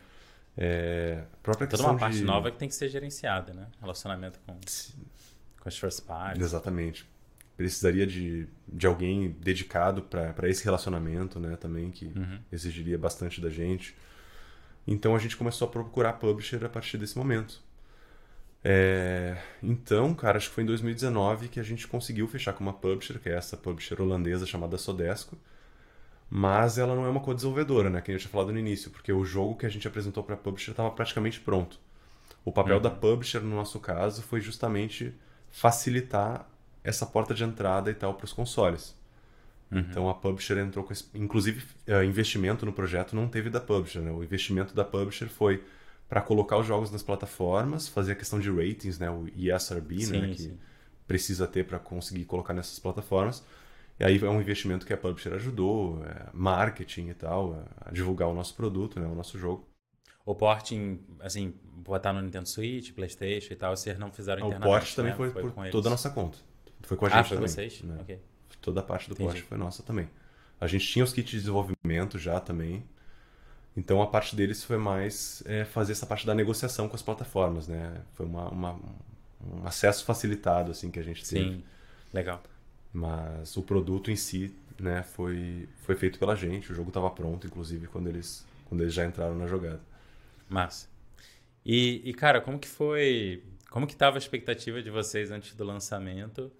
[0.57, 2.25] É, própria Toda uma parte de...
[2.25, 3.67] nova que tem que ser gerenciada, né?
[3.79, 6.43] Relacionamento com, com as first parties.
[6.43, 7.07] Exatamente.
[7.63, 11.55] Precisaria de, de alguém dedicado para esse relacionamento, né?
[11.55, 12.41] Também, que uhum.
[12.51, 13.95] exigiria bastante da gente.
[14.85, 17.63] Então a gente começou a procurar publisher a partir desse momento.
[18.65, 22.73] É, então, cara, acho que foi em 2019 que a gente conseguiu fechar com uma
[22.73, 25.39] publisher, que é essa publisher holandesa chamada Sodesco.
[26.29, 28.01] Mas ela não é uma co-desenvolvedora, né?
[28.01, 30.35] Que a gente tinha falado no início, porque o jogo que a gente apresentou para
[30.35, 31.79] a publisher estava praticamente pronto.
[32.45, 32.83] O papel uhum.
[32.83, 35.15] da publisher, no nosso caso, foi justamente
[35.49, 36.49] facilitar
[36.85, 38.97] essa porta de entrada e tal para os consoles.
[39.71, 39.79] Uhum.
[39.79, 40.93] Então a publisher entrou com.
[40.93, 44.11] Esse, inclusive, uh, investimento no projeto não teve da publisher, né?
[44.11, 45.63] O investimento da publisher foi
[46.13, 50.13] para colocar os jogos nas plataformas, fazer a questão de ratings, né, o ESRB, sim,
[50.13, 50.59] né, que sim.
[51.07, 53.43] precisa ter para conseguir colocar nessas plataformas.
[53.99, 57.91] E aí é um investimento que a publisher ajudou, é, marketing e tal, é, a
[57.91, 59.67] divulgar o nosso produto, né, o nosso jogo.
[60.27, 64.71] O porting, assim, botar no Nintendo Switch, PlayStation e tal, vocês não fizeram internamente, O
[64.71, 65.17] port também né?
[65.17, 66.37] foi, foi, por toda a nossa conta.
[66.83, 67.49] Foi com a ah, gente ah, foi também.
[67.49, 67.83] vocês?
[67.83, 67.99] Né?
[68.01, 68.19] Okay.
[68.61, 69.31] Toda a parte do Entendi.
[69.31, 70.09] port foi nossa também.
[70.61, 72.85] A gente tinha os kits de desenvolvimento já também,
[73.77, 77.67] então a parte deles foi mais é, fazer essa parte da negociação com as plataformas,
[77.67, 78.03] né?
[78.15, 78.81] Foi uma, uma,
[79.41, 81.51] um acesso facilitado assim que a gente teve.
[81.51, 81.65] Sim,
[82.13, 82.43] legal.
[82.93, 86.71] Mas o produto em si, né, foi, foi feito pela gente.
[86.71, 89.81] O jogo estava pronto, inclusive quando eles quando eles já entraram na jogada.
[90.49, 90.89] Massa.
[91.65, 93.45] E, e cara, como que foi?
[93.71, 96.51] Como que estava a expectativa de vocês antes do lançamento?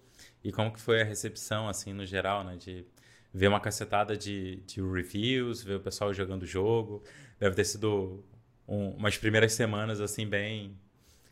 [0.43, 2.57] E como que foi a recepção assim no geral, né?
[2.57, 2.85] De
[3.33, 7.03] ver uma cacetada de, de reviews, ver o pessoal jogando o jogo.
[7.39, 8.23] Deve ter sido
[8.67, 10.77] um, umas primeiras semanas, assim, bem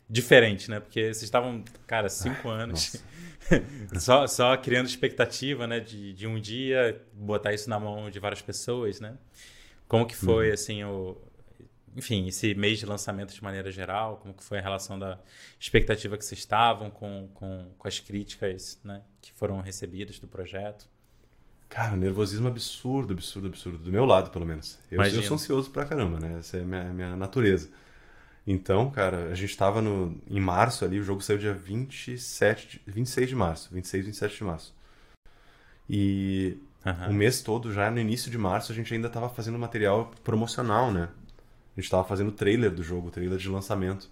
[0.08, 0.80] diferente, né?
[0.80, 3.02] Porque vocês estavam, cara, cinco ah, anos
[3.98, 5.80] só, só criando expectativa, né?
[5.80, 9.16] De, de um dia botar isso na mão de várias pessoas, né?
[9.86, 10.54] Como que foi, uhum.
[10.54, 11.16] assim, o...
[11.94, 15.18] Enfim, esse mês de lançamento de maneira geral, como que foi a relação da
[15.60, 20.88] expectativa que vocês estavam com, com, com as críticas né, que foram recebidas do projeto?
[21.68, 23.78] Cara, nervosismo absurdo, absurdo, absurdo.
[23.78, 24.78] Do meu lado, pelo menos.
[24.90, 26.38] Eu, eu sou ansioso pra caramba, né?
[26.38, 27.70] Essa é a minha, minha natureza.
[28.46, 33.28] Então, cara, a gente tava no, em março ali, o jogo saiu dia 27, 26
[33.28, 33.72] de março.
[33.72, 34.74] 26, 27 de março.
[35.88, 37.10] E uhum.
[37.10, 40.92] o mês todo, já no início de março, a gente ainda tava fazendo material promocional,
[40.92, 41.08] né?
[41.76, 44.10] A gente tava fazendo trailer do jogo, trailer de lançamento.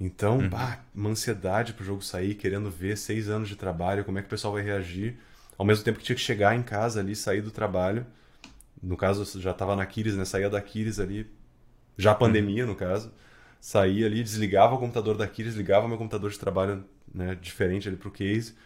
[0.00, 0.48] Então, uhum.
[0.48, 4.26] bah, uma ansiedade pro jogo sair, querendo ver seis anos de trabalho, como é que
[4.26, 5.16] o pessoal vai reagir
[5.56, 8.04] ao mesmo tempo que tinha que chegar em casa ali, sair do trabalho.
[8.82, 10.24] No caso, já estava na Kiris, né?
[10.24, 11.30] Saía da Kiris ali,
[11.96, 13.12] já pandemia, no caso.
[13.60, 17.96] Saía ali, desligava o computador da Kiris, ligava meu computador de trabalho né, diferente ali
[17.96, 18.56] pro case,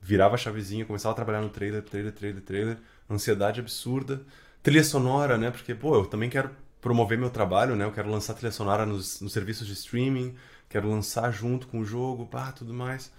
[0.00, 2.78] virava a chavezinha, começava a trabalhar no trailer, trailer, trailer, trailer.
[3.10, 4.22] Ansiedade absurda.
[4.62, 5.50] Trilha sonora, né?
[5.50, 7.84] Porque, pô, eu também quero promover meu trabalho, né?
[7.84, 10.34] Eu quero lançar trilha sonora nos, nos serviços de streaming,
[10.68, 13.12] quero lançar junto com o jogo, pá, tudo mais.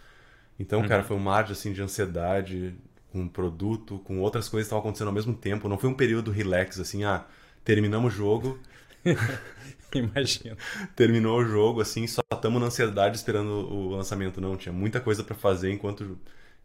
[0.60, 0.88] Então, uhum.
[0.88, 2.76] cara, foi um mar de, assim, de ansiedade,
[3.12, 5.70] com produto, com outras coisas que estavam acontecendo ao mesmo tempo.
[5.70, 7.26] Não foi um período relax, assim, ah,
[7.64, 8.60] terminamos o jogo.
[9.94, 10.58] Imagina.
[10.96, 14.42] Terminou o jogo, assim, só estamos na ansiedade esperando o lançamento.
[14.42, 16.18] Não, tinha muita coisa para fazer enquanto,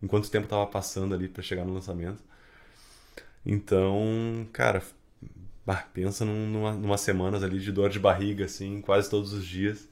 [0.02, 2.22] enquanto o tempo tava passando ali para chegar no lançamento.
[3.44, 4.82] Então, cara,
[5.66, 9.88] bah, pensa numa, numa semanas ali de dor de barriga, assim, quase todos os dias.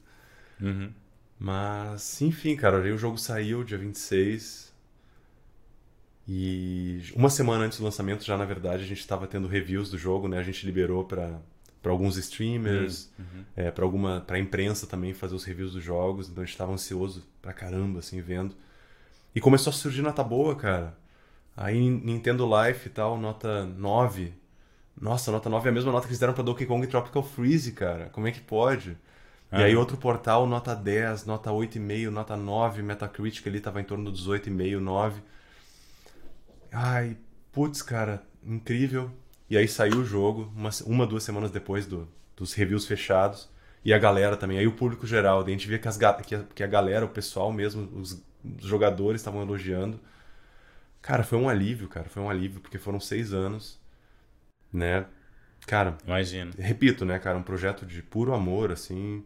[0.61, 0.91] Uhum.
[1.39, 4.71] Mas, enfim, cara, aí o jogo saiu dia 26.
[6.27, 9.97] E uma semana antes do lançamento, já na verdade, a gente estava tendo reviews do
[9.97, 10.37] jogo, né?
[10.37, 11.39] A gente liberou para
[11.81, 13.43] para alguns streamers, Uhum.
[13.55, 16.71] é, para alguma para imprensa também fazer os reviews dos jogos, então a gente estava
[16.71, 18.55] ansioso pra caramba assim vendo.
[19.33, 20.95] E começou a surgir nota boa, cara.
[21.57, 24.31] Aí Nintendo Life e tal, nota 9.
[24.99, 27.71] Nossa, nota 9 é a mesma nota que eles deram pra Donkey Kong Tropical Freeze,
[27.73, 28.09] cara.
[28.09, 28.97] Como é que pode?
[29.53, 34.11] E aí outro portal, nota 10, nota 8,5, nota 9, Metacritic ali tava em torno
[34.11, 35.21] dos 8,5, 9.
[36.71, 37.17] Ai,
[37.51, 39.11] putz, cara, incrível.
[39.49, 43.49] E aí saiu o jogo, uma, uma duas semanas depois do- dos reviews fechados.
[43.83, 45.43] E a galera também, aí o público geral.
[45.43, 48.23] Daí a gente via que, as, que, a, que a galera, o pessoal mesmo, os,
[48.61, 49.99] os jogadores estavam elogiando.
[51.01, 53.80] Cara, foi um alívio, cara, foi um alívio, porque foram seis anos,
[54.71, 55.05] né?
[55.67, 55.97] Cara,
[56.57, 59.23] repito, né, cara, um projeto de puro amor, assim,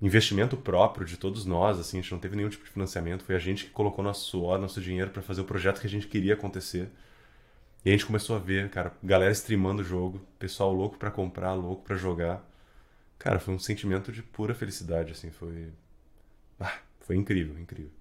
[0.00, 3.34] investimento próprio de todos nós, assim, a gente não teve nenhum tipo de financiamento, foi
[3.36, 6.06] a gente que colocou nosso suor, nosso dinheiro pra fazer o projeto que a gente
[6.06, 6.88] queria acontecer.
[7.84, 11.54] E a gente começou a ver, cara, galera streamando o jogo, pessoal louco pra comprar,
[11.54, 12.44] louco pra jogar.
[13.18, 15.72] Cara, foi um sentimento de pura felicidade, assim, foi
[16.60, 17.92] ah, foi incrível, incrível.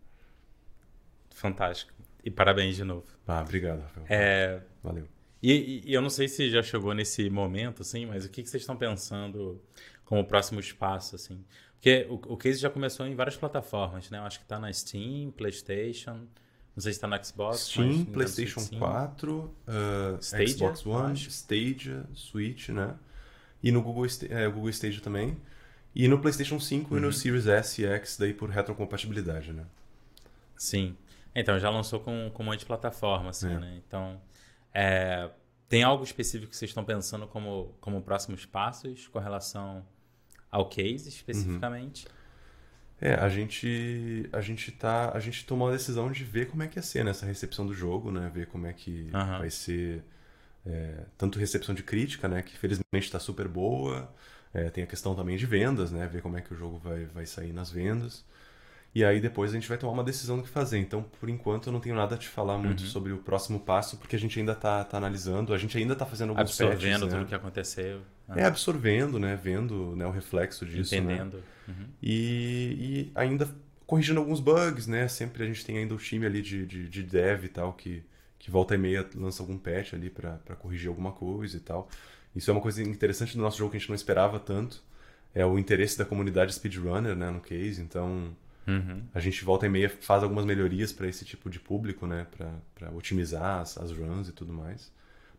[1.32, 1.94] Fantástico.
[2.24, 3.06] E parabéns de novo.
[3.28, 4.06] Ah, obrigado, Rafael.
[4.10, 5.08] É, Valeu.
[5.42, 8.50] E, e- eu não sei se já chegou nesse momento, assim, mas o que, que
[8.50, 9.62] vocês estão pensando
[10.06, 11.44] como próximo espaço, assim?
[11.74, 14.18] Porque o, o case já começou em várias plataformas, né?
[14.18, 16.26] Eu acho que tá na Steam, PlayStation,
[16.76, 17.60] não sei se tá no Xbox.
[17.70, 18.80] Steam, PlayStation sim.
[18.80, 21.30] 4, uh, Stadia, Xbox One, acho.
[21.30, 22.96] Stadia, Switch, né?
[23.62, 25.38] E no Google, é, Google Stadia também.
[25.96, 26.98] E no PlayStation 5 Uhum.
[27.00, 29.66] e no Series S e X, daí por retrocompatibilidade, né?
[30.56, 30.96] Sim.
[31.36, 33.60] Então, já lançou com, com um monte de plataforma, assim, É.
[33.60, 33.82] né?
[33.88, 34.20] Então,
[34.74, 35.30] é,
[35.70, 39.86] tem algo específico que vocês estão pensando como, como próximos passos com relação
[40.50, 42.08] ao case, especificamente?
[43.00, 46.68] É, a gente a gente tá a gente tomou a decisão de ver como é
[46.68, 48.32] que ia ser nessa recepção do jogo, né?
[48.34, 49.40] Ver como é que Aham.
[49.40, 50.04] vai ser
[50.66, 52.42] é, tanto recepção de crítica, né?
[52.42, 54.12] Que felizmente está super boa.
[54.54, 56.08] É, tem a questão também de vendas, né?
[56.08, 58.26] Ver como é que o jogo vai, vai sair nas vendas.
[58.98, 60.80] E aí depois a gente vai tomar uma decisão do que fazer.
[60.80, 62.88] Então, por enquanto, eu não tenho nada a te falar muito Uhum.
[62.88, 66.04] sobre o próximo passo, porque a gente ainda tá, tá analisando, a gente ainda tá
[66.04, 67.20] fazendo alguns Absorvendo patches, né?
[67.20, 68.02] tudo que aconteceu.
[68.36, 69.40] É, absorvendo, né?
[69.40, 71.00] Vendo né, o reflexo disso, né?
[71.00, 71.44] entendendo.
[71.68, 71.86] Uhum.
[72.02, 73.48] E, e ainda
[73.86, 75.08] corrigindo alguns bugs, né?
[75.08, 78.04] Sempre a gente tem ainda o time ali de, de, de dev e tal, que,
[78.40, 81.88] que volta e meia lança algum patch ali pra corrigir alguma coisa e tal.
[82.36, 84.84] Isso é uma coisa interessante do nosso jogo que a gente não esperava tanto.
[85.36, 87.80] É o interesse da comunidade speedrunner, né, no case.
[87.80, 88.36] Então,
[88.68, 89.04] Uhum.
[89.14, 92.28] a gente volta e meia faz algumas melhorias para esse tipo de público, né,
[92.76, 94.92] pra otimizar as, as runs e tudo mais.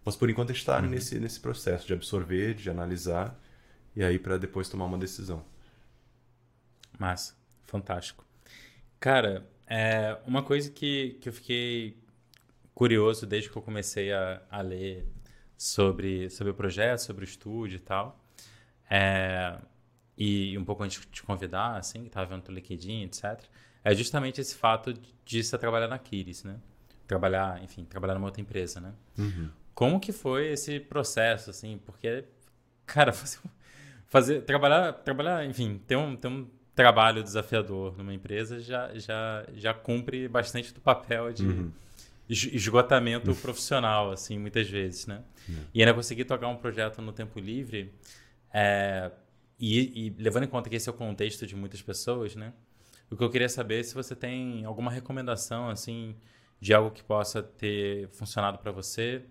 [0.03, 3.39] Mas por enquanto a gente tá nesse, nesse processo de absorver, de analisar
[3.95, 5.45] e aí para depois tomar uma decisão.
[6.99, 8.25] Massa, fantástico.
[8.99, 12.03] Cara, é, uma coisa que, que eu fiquei
[12.75, 15.07] curioso desde que eu comecei a, a ler
[15.57, 18.19] sobre, sobre o projeto, sobre o estúdio e tal,
[18.89, 19.59] é,
[20.19, 23.41] e um pouco antes de te convidar, assim, que tava vendo teu LinkedIn, etc.,
[23.85, 24.93] é justamente esse fato
[25.25, 26.57] de você trabalhar na Kiris, né?
[27.07, 28.93] Trabalhar, enfim, trabalhar numa outra empresa, né?
[29.17, 29.49] Uhum.
[29.75, 31.79] Como que foi esse processo, assim?
[31.87, 32.25] Porque,
[32.85, 33.39] cara, fazer,
[34.09, 39.73] fazer trabalhar, trabalhar, enfim, ter um, ter um trabalho desafiador numa empresa já, já, já
[39.73, 41.73] cumpre bastante do papel de Uhum.
[42.29, 45.23] es- esgotamento profissional, assim, muitas vezes, né?
[45.73, 47.93] E ainda conseguir tocar um projeto no tempo livre,
[48.53, 49.11] é,
[49.59, 52.53] e, e levando em conta que esse é o contexto de muitas pessoas, né?
[53.11, 56.15] O que eu queria saber é se você tem alguma recomendação, assim,
[56.61, 59.25] de algo que possa ter funcionado para você,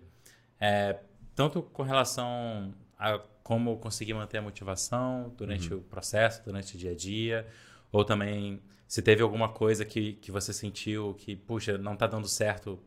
[0.60, 0.98] é,
[1.34, 6.90] tanto com relação a como conseguir manter a motivação durante o processo, durante o dia
[6.90, 7.46] a dia,
[7.90, 12.28] ou também se teve alguma coisa que, que você sentiu que, puxa, não está dando
[12.28, 12.78] certo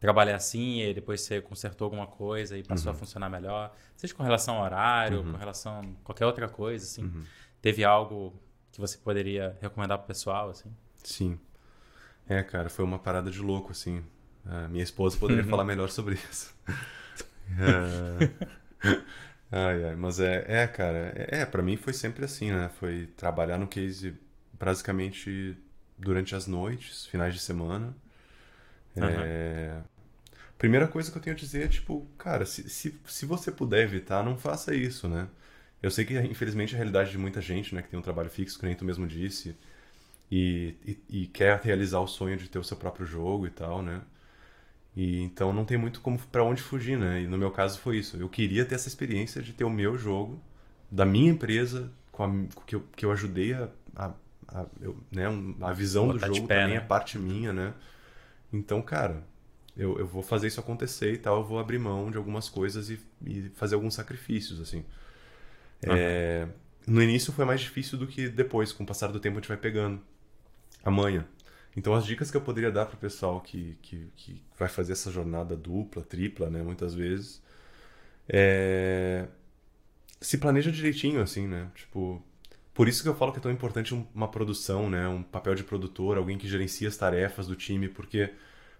[0.00, 4.22] trabalhar assim, e depois você consertou alguma coisa e passou a funcionar melhor, seja com
[4.22, 7.12] relação ao horário, com relação a qualquer outra coisa, assim.
[7.60, 8.32] Teve algo
[8.72, 10.70] que você poderia recomendar pro pessoal, assim?
[11.04, 11.38] Sim.
[12.28, 14.02] É, cara, foi uma parada de louco, assim.
[14.46, 15.50] A minha esposa poderia Uhum.
[15.50, 16.54] falar melhor sobre isso.
[17.58, 18.96] É...
[19.52, 22.70] Ai, ai, mas é, é, cara, é, é, pra mim foi sempre assim, né?
[22.78, 24.16] Foi trabalhar no case
[24.52, 25.56] basicamente
[25.98, 27.92] durante as noites, finais de semana.
[29.08, 29.80] É,
[30.58, 33.82] primeira coisa que eu tenho a dizer é, tipo, cara, se, se, se você puder
[33.84, 35.28] evitar, não faça isso, né?
[35.82, 38.58] Eu sei que, infelizmente, a realidade de muita gente, né, que tem um trabalho fixo,
[38.58, 39.56] que nem tu mesmo disse,
[40.30, 43.82] e, e, e quer realizar o sonho de ter o seu próprio jogo e tal,
[43.82, 44.02] né?
[44.96, 47.22] E então não tem muito como para onde fugir, né?
[47.22, 48.16] E no meu caso foi isso.
[48.16, 50.42] Eu queria ter essa experiência de ter o meu jogo
[50.90, 54.12] da minha empresa com a, que, eu, que eu ajudei a, a,
[54.48, 55.24] a eu, né,
[55.60, 56.82] a visão Botar do jogo pé, também né?
[56.82, 57.74] é parte minha, né?
[58.52, 59.24] Então, cara,
[59.76, 62.90] eu, eu vou fazer isso acontecer e tal, eu vou abrir mão de algumas coisas
[62.90, 64.84] e, e fazer alguns sacrifícios, assim.
[65.86, 65.92] Uhum.
[65.96, 66.48] É,
[66.86, 69.48] no início foi mais difícil do que depois, com o passar do tempo a gente
[69.48, 70.00] vai pegando
[70.84, 71.26] a manha.
[71.76, 74.92] Então as dicas que eu poderia dar para o pessoal que, que, que vai fazer
[74.92, 77.42] essa jornada dupla, tripla, né, muitas vezes,
[78.28, 79.26] é...
[80.20, 81.70] se planeja direitinho, assim, né?
[81.74, 82.22] Tipo,
[82.72, 85.64] por isso que eu falo que é tão importante uma produção, né, um papel de
[85.64, 88.32] produtor, alguém que gerencia as tarefas do time, porque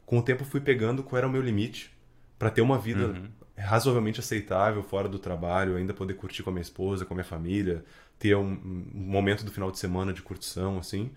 [0.06, 1.90] com o tempo fui pegando qual era o meu limite
[2.38, 3.28] para ter uma vida uhum.
[3.56, 7.24] razoavelmente aceitável fora do trabalho, ainda poder curtir com a minha esposa, com a minha
[7.24, 7.84] família,
[8.18, 11.10] ter um, um momento do final de semana de curtição, assim.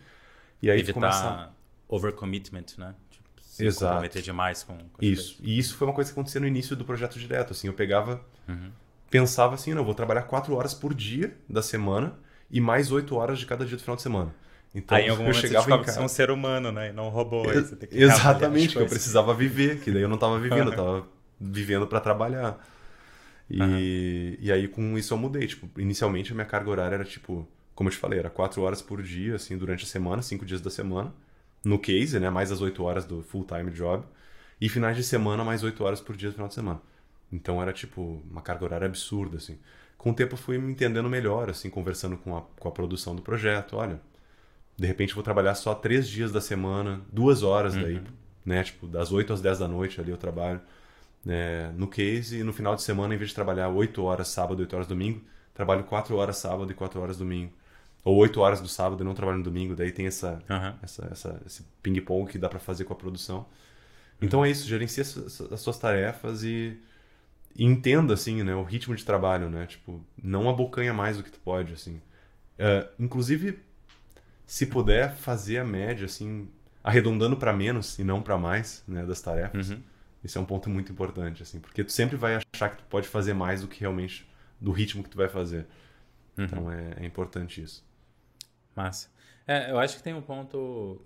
[0.61, 1.51] E aí Evitar começa...
[1.87, 2.95] overcommitment, né?
[3.09, 3.85] Tipo, se Exato.
[3.85, 5.37] comprometer demais com, com Isso.
[5.41, 7.67] E isso foi uma coisa que acontecia no início do projeto direto, assim.
[7.67, 8.71] Eu pegava, uhum.
[9.09, 12.17] pensava assim, não, eu vou trabalhar quatro horas por dia da semana
[12.53, 14.33] e mais oito horas de cada dia do final de semana.
[14.73, 16.01] Então, aí, em algum eu chegava você em casa...
[16.01, 16.89] um ser humano, né?
[16.89, 17.51] E não um robô.
[17.51, 21.07] Ex exatamente, que eu precisava viver, que daí eu não estava vivendo, eu estava
[21.39, 22.65] vivendo para trabalhar.
[23.49, 24.37] E, uhum.
[24.39, 25.47] e aí com isso eu mudei.
[25.47, 28.81] Tipo, inicialmente a minha carga horária era tipo como eu te falei, era quatro horas
[28.81, 31.13] por dia, assim, durante a semana, cinco dias da semana.
[31.63, 32.29] No case, né?
[32.29, 34.05] Mais as oito horas do full-time job.
[34.61, 36.81] E finais de semana, mais oito horas por dia no final de semana.
[37.31, 39.57] Então era, tipo, uma carga horária absurda, assim.
[40.03, 43.15] Com o tempo eu fui me entendendo melhor, assim, conversando com a, com a produção
[43.15, 43.77] do projeto.
[43.77, 44.01] Olha,
[44.75, 48.03] de repente vou trabalhar só três dias da semana, duas horas daí, uhum.
[48.45, 48.61] né?
[48.65, 50.59] Tipo, das oito às dez da noite ali eu trabalho.
[51.25, 54.59] É, no case, e no final de semana, em vez de trabalhar oito horas sábado,
[54.59, 55.21] oito horas domingo,
[55.53, 57.53] trabalho quatro horas sábado e quatro horas domingo
[58.03, 60.73] ou 8 horas do sábado e não trabalho no domingo, daí tem essa, uhum.
[60.83, 63.45] essa, essa, esse ping-pong que dá para fazer com a produção.
[64.21, 64.45] Então uhum.
[64.45, 66.77] é isso, gerencie as, as suas tarefas e,
[67.57, 69.65] entenda, assim, né, o ritmo de trabalho, né?
[69.65, 72.01] Tipo, não abocanha mais do que tu pode, assim.
[72.57, 73.59] Uh, inclusive,
[74.45, 76.49] se puder fazer a média, assim,
[76.83, 79.69] arredondando para menos e não para mais, né, das tarefas.
[79.69, 79.81] Uhum.
[80.23, 83.07] Isso é um ponto muito importante, assim, porque tu sempre vai achar que tu pode
[83.07, 85.65] fazer mais do que realmente do ritmo que tu vai fazer.
[86.37, 86.45] Uhum.
[86.45, 87.85] Então é, é importante isso.
[88.75, 89.09] Massa.
[89.45, 91.01] É, eu acho que tem um ponto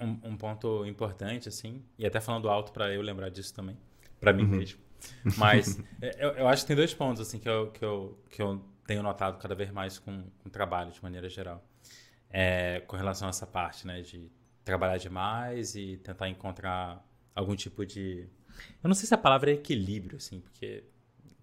[0.00, 3.76] um, um ponto importante, assim, e até falando alto para eu lembrar disso também,
[4.20, 4.48] para mim uhum.
[4.50, 4.80] mesmo.
[5.36, 8.42] Mas é, eu, eu, acho que tem dois pontos, assim, que eu, que eu, que
[8.42, 11.64] eu tenho notado cada vez mais com, com o trabalho, de maneira geral.
[12.30, 14.30] É, com relação a essa parte, né, de
[14.64, 18.28] trabalhar demais e tentar encontrar algum tipo de...
[18.82, 20.84] Eu não sei se a palavra é equilíbrio, assim, porque...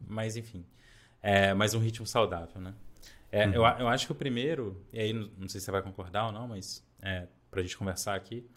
[0.07, 0.65] Mas, enfim.
[1.21, 2.73] É, mas um ritmo saudável, né?
[3.31, 3.53] É, uhum.
[3.53, 6.31] eu, eu acho que o primeiro, e aí não sei se você vai concordar ou
[6.31, 8.47] não, mas é, para a gente conversar aqui,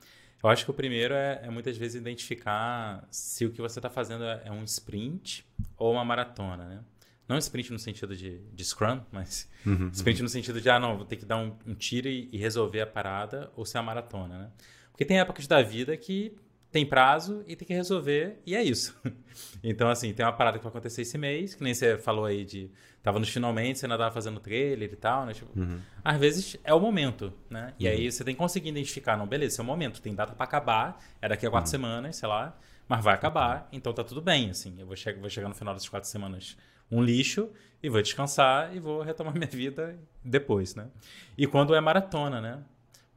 [0.42, 3.90] eu acho que o primeiro é, é muitas vezes identificar se o que você está
[3.90, 5.44] fazendo é, é um sprint
[5.76, 6.80] ou uma maratona, né?
[7.28, 10.24] Não sprint no sentido de, de Scrum, mas uhum, sprint uhum.
[10.24, 12.80] no sentido de, ah, não, vou ter que dar um, um tiro e, e, resolver
[12.80, 14.50] a parada, ou ser a maratona, né?
[14.90, 16.34] Porque tem épocas da vida que
[16.70, 18.98] tem prazo e tem que resolver, e é isso.
[19.62, 22.44] então, assim, tem uma parada que vai acontecer esse mês, que nem você falou aí
[22.44, 22.70] de.
[23.02, 25.32] Tava nos finalmente, você ainda tava fazendo trailer e tal, né?
[25.32, 25.80] Tipo, uhum.
[26.04, 27.72] Às vezes é o momento, né?
[27.78, 27.92] E uhum.
[27.92, 30.44] aí você tem que conseguir identificar, não, beleza, esse é o momento, tem data para
[30.44, 31.70] acabar, é daqui a quatro uhum.
[31.70, 34.74] semanas, sei lá, mas vai acabar, então tá tudo bem, assim.
[34.78, 36.56] Eu vou, che vou chegar no final das quatro semanas
[36.90, 37.50] um lixo
[37.82, 40.88] e vou descansar e vou retomar minha vida depois, né?
[41.36, 42.62] E quando é maratona, né?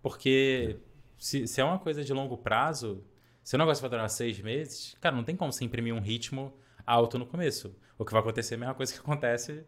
[0.01, 0.77] Porque
[1.17, 3.03] se, se é uma coisa de longo prazo,
[3.43, 6.53] se o negócio vai durar seis meses, cara, não tem como você imprimir um ritmo
[6.85, 7.75] alto no começo.
[7.97, 9.63] O que vai acontecer é a mesma coisa que acontece,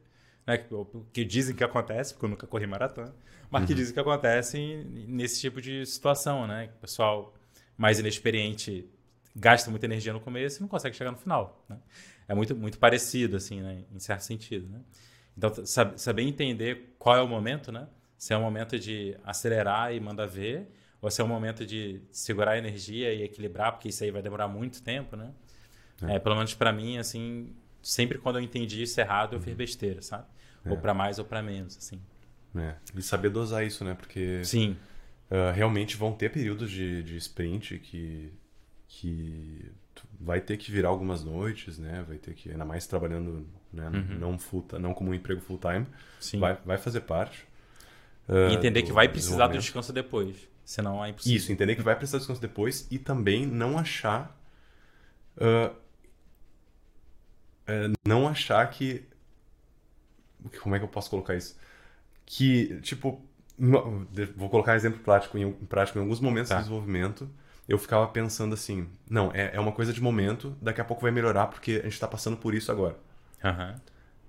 [0.45, 0.57] né?
[0.57, 0.69] Que,
[1.11, 3.13] que dizem que acontece, porque eu nunca corri maratona,
[3.49, 3.67] mas uhum.
[3.67, 4.57] que dizem que acontece
[5.07, 6.69] nesse tipo de situação, né?
[6.77, 7.33] O pessoal
[7.77, 8.89] mais inexperiente
[9.35, 11.63] gasta muita energia no começo e não consegue chegar no final.
[11.67, 11.77] Né?
[12.27, 13.83] É muito, muito parecido, assim, né?
[13.91, 14.67] em certo sentido.
[14.69, 14.79] Né?
[15.37, 17.87] Então, saber entender qual é o momento, né?
[18.17, 20.71] Se é o momento de acelerar e mandar ver,
[21.09, 24.47] se é o momento de segurar a energia e equilibrar, porque isso aí vai demorar
[24.47, 25.31] muito tempo, né?
[26.01, 26.15] É.
[26.15, 29.57] É, pelo menos para mim, assim, sempre quando eu entendi isso errado, eu fiz uhum.
[29.57, 30.25] besteira, sabe?
[30.65, 30.69] É.
[30.69, 31.99] Ou para mais ou para menos, assim.
[32.55, 32.75] É.
[32.95, 33.93] E saber dosar isso, né?
[33.95, 34.77] Porque Sim.
[35.29, 38.31] Uh, realmente vão ter períodos de, de sprint que,
[38.87, 39.71] que
[40.19, 42.03] vai ter que virar algumas noites, né?
[42.07, 43.89] Vai ter que, ainda mais trabalhando né?
[43.89, 44.19] Uhum.
[44.19, 45.87] não, full, não como um emprego full time,
[46.19, 46.39] Sim.
[46.39, 47.45] Vai, vai fazer parte.
[48.29, 50.47] Uh, e entender do, que vai precisar do descanso depois.
[50.65, 51.37] Senão é impossível.
[51.37, 54.37] Isso, entender que vai precisar de descanso depois e também não achar
[55.37, 55.83] uh,
[58.05, 59.03] não achar que.
[60.61, 61.57] Como é que eu posso colocar isso?
[62.25, 63.21] Que, tipo,
[64.35, 65.97] vou colocar um exemplo prático em, prático.
[65.97, 66.55] Em alguns momentos tá.
[66.55, 67.29] de desenvolvimento,
[67.67, 71.11] eu ficava pensando assim: não, é, é uma coisa de momento, daqui a pouco vai
[71.11, 72.97] melhorar porque a gente está passando por isso agora.
[73.43, 73.75] Uhum.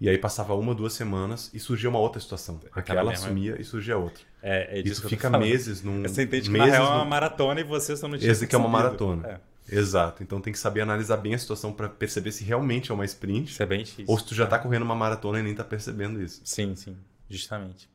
[0.05, 2.61] E aí passava uma, duas semanas e surgia uma outra situação.
[2.72, 3.26] Aquela mesma...
[3.26, 4.22] assumia e surgia outra.
[4.42, 6.02] É, é Isso fica meses num.
[6.02, 8.46] Você entende que meses na real é uma maratona e você só não tinha Esse
[8.46, 9.26] que é uma maratona.
[9.26, 9.40] É.
[9.66, 10.22] Exato.
[10.22, 13.50] Então tem que saber analisar bem a situação para perceber se realmente é uma sprint.
[13.50, 14.05] Isso é bem difícil.
[14.07, 16.42] Ou se tu já tá correndo uma maratona e nem tá percebendo isso.
[16.44, 16.96] Sim, sim.
[17.30, 17.88] Justamente.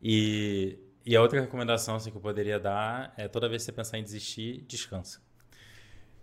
[0.00, 3.72] E, e a outra recomendação assim, que eu poderia dar é toda vez que você
[3.72, 5.20] pensar em desistir, descansa.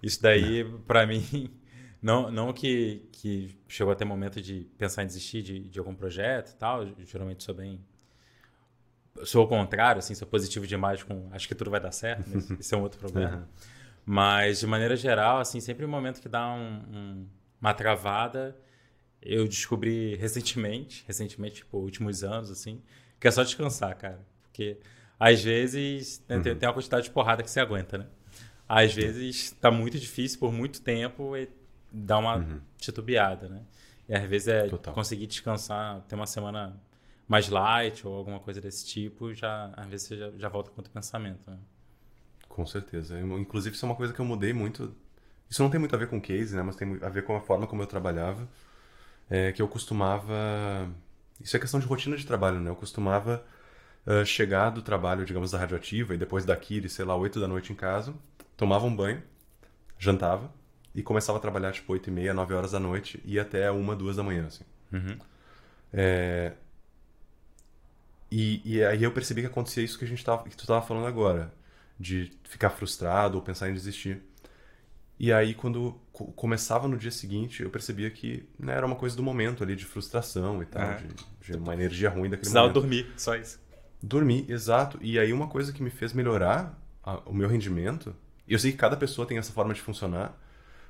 [0.01, 0.65] Isso daí, é.
[0.88, 1.51] para mim,
[2.02, 6.52] não, não que, que chegou até momento de pensar em desistir de, de algum projeto
[6.52, 6.84] e tal.
[6.84, 7.84] Eu, geralmente sou bem.
[9.24, 12.50] Sou o contrário, assim, sou positivo demais com acho que tudo vai dar certo, mas
[12.60, 13.38] isso é um outro problema.
[13.38, 13.45] Uhum.
[14.06, 17.28] Mas, de maneira geral, assim, sempre no momento que dá um, um,
[17.60, 18.58] uma travada,
[19.22, 22.82] eu descobri recentemente, recentemente, tipo, últimos anos, assim,
[23.20, 24.26] que é só descansar, cara.
[24.43, 24.78] Porque,
[25.20, 26.41] às vezes, né, uhum.
[26.41, 28.08] tem, tem uma quantidade de porrada que você aguenta, né?
[28.68, 31.59] Às vezes, tá muito difícil por muito tempo e
[31.91, 32.59] dá uma uhum.
[32.77, 33.61] titubeada, né?
[34.07, 34.93] E às vezes é Total.
[34.93, 36.75] conseguir descansar, ter uma semana
[37.27, 40.77] mais light ou alguma coisa desse tipo, já às vezes você já, já volta com
[40.77, 41.49] outro pensamento.
[41.49, 41.57] Né?
[42.47, 43.17] Com certeza.
[43.17, 44.93] Eu, inclusive, isso é uma coisa que eu mudei muito.
[45.47, 46.63] Isso não tem muito a ver com case, né?
[46.63, 48.47] Mas tem a ver com a forma como eu trabalhava.
[49.29, 50.89] É, que eu costumava.
[51.39, 52.71] Isso é questão de rotina de trabalho, né?
[52.71, 53.45] Eu costumava
[54.05, 57.47] uh, chegar do trabalho, digamos, da radioativa e depois daqui, de, sei lá, 8 da
[57.47, 58.13] noite em casa,
[58.57, 59.21] tomava um banho,
[59.97, 60.51] jantava,
[60.93, 63.95] e começava a trabalhar tipo 8 e meia, 9 horas da noite e até uma,
[63.95, 64.63] duas da manhã, assim.
[64.91, 65.17] Uhum.
[65.93, 66.53] É...
[68.31, 70.85] E, e, aí eu percebi que acontecia isso que a gente tava, que tu estava
[70.85, 71.51] falando agora,
[71.99, 74.21] de ficar frustrado ou pensar em desistir.
[75.19, 75.99] E aí quando
[76.35, 79.85] começava no dia seguinte, eu percebia que né, era uma coisa do momento ali, de
[79.85, 80.95] frustração e tal, é.
[80.97, 81.07] de,
[81.41, 82.81] de, uma energia ruim daquele Precisava momento.
[82.81, 83.59] dormir, só isso.
[84.01, 84.97] Dormir, exato.
[85.01, 88.15] E aí uma coisa que me fez melhorar a, o meu rendimento,
[88.47, 90.37] e eu sei que cada pessoa tem essa forma de funcionar,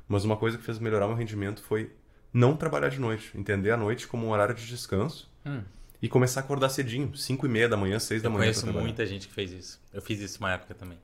[0.09, 1.91] mas uma coisa que fez melhorar meu rendimento foi
[2.33, 5.61] não trabalhar de noite, entender a noite como um horário de descanso hum.
[6.01, 8.49] e começar a acordar cedinho, 5 e meia da manhã, 6 da manhã.
[8.49, 9.79] Eu conheço muita gente que fez isso.
[9.93, 10.97] Eu fiz isso uma época também.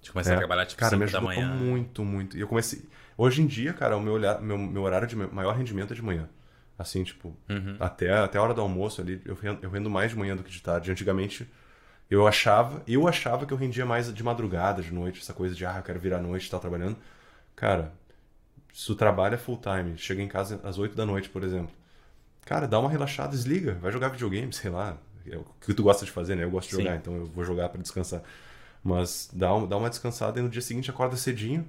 [0.00, 1.54] De começar é, a trabalhar tipo cara, 5 da manhã.
[1.54, 2.36] muito, muito.
[2.36, 2.82] E eu comecei.
[3.16, 6.02] Hoje em dia, cara, o meu, olhar, meu, meu horário de maior rendimento é de
[6.02, 6.28] manhã.
[6.76, 7.76] Assim, tipo, uhum.
[7.78, 10.42] até, até a hora do almoço ali, eu rendo, eu rendo mais de manhã do
[10.42, 10.90] que de tarde.
[10.90, 11.48] Antigamente,
[12.10, 15.64] eu achava, eu achava que eu rendia mais de madrugada, de noite, essa coisa de,
[15.64, 16.96] ah, eu quero virar noite e estar trabalhando.
[17.54, 17.92] Cara,
[18.72, 21.74] se tu trabalha full time, chega em casa às 8 da noite, por exemplo,
[22.44, 24.96] cara, dá uma relaxada, desliga, vai jogar videogame, sei lá.
[25.26, 26.42] É o que tu gosta de fazer, né?
[26.42, 26.82] Eu gosto de Sim.
[26.82, 28.22] jogar, então eu vou jogar para descansar.
[28.82, 31.68] Mas dá, um, dá uma descansada e no dia seguinte acorda cedinho.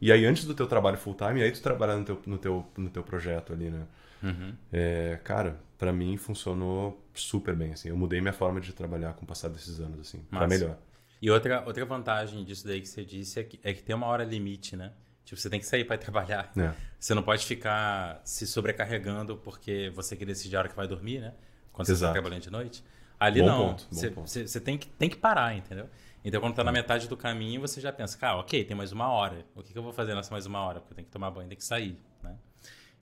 [0.00, 2.66] E aí, antes do teu trabalho full time, aí tu trabalha no teu, no teu,
[2.76, 3.86] no teu projeto ali, né?
[4.22, 4.54] Uhum.
[4.72, 7.90] É, cara, para mim funcionou super bem, assim.
[7.90, 10.78] Eu mudei minha forma de trabalhar com o passar desses anos, assim, para melhor.
[11.20, 14.06] E outra, outra vantagem disso daí que você disse é que, é que tem uma
[14.06, 14.92] hora limite, né?
[15.24, 16.52] Tipo, você tem que sair para trabalhar.
[16.56, 16.72] É.
[16.98, 21.20] Você não pode ficar se sobrecarregando porque você quer decidir a hora que vai dormir,
[21.20, 21.34] né?
[21.72, 21.98] Quando Exato.
[21.98, 22.84] você está trabalhando de noite.
[23.18, 23.68] Ali bom não.
[23.68, 24.28] Ponto, você, ponto.
[24.28, 25.88] você, você, tem, que, tem que parar, entendeu?
[26.24, 29.08] Então, quando está na metade do caminho, você já pensa, cara, ok, tem mais uma
[29.08, 29.44] hora.
[29.54, 30.80] O que, que eu vou fazer nessa mais uma hora?
[30.80, 32.36] Porque eu tenho que tomar banho, tem que sair, né?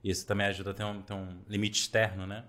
[0.03, 2.43] Isso também ajuda a ter um, ter um limite externo, né?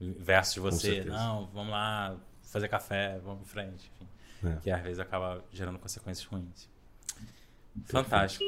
[0.00, 4.08] Versus você, não, vamos lá fazer café, vamos em frente, enfim.
[4.44, 4.60] É.
[4.60, 6.68] Que às vezes acaba gerando consequências ruins.
[7.86, 8.44] Fantástico.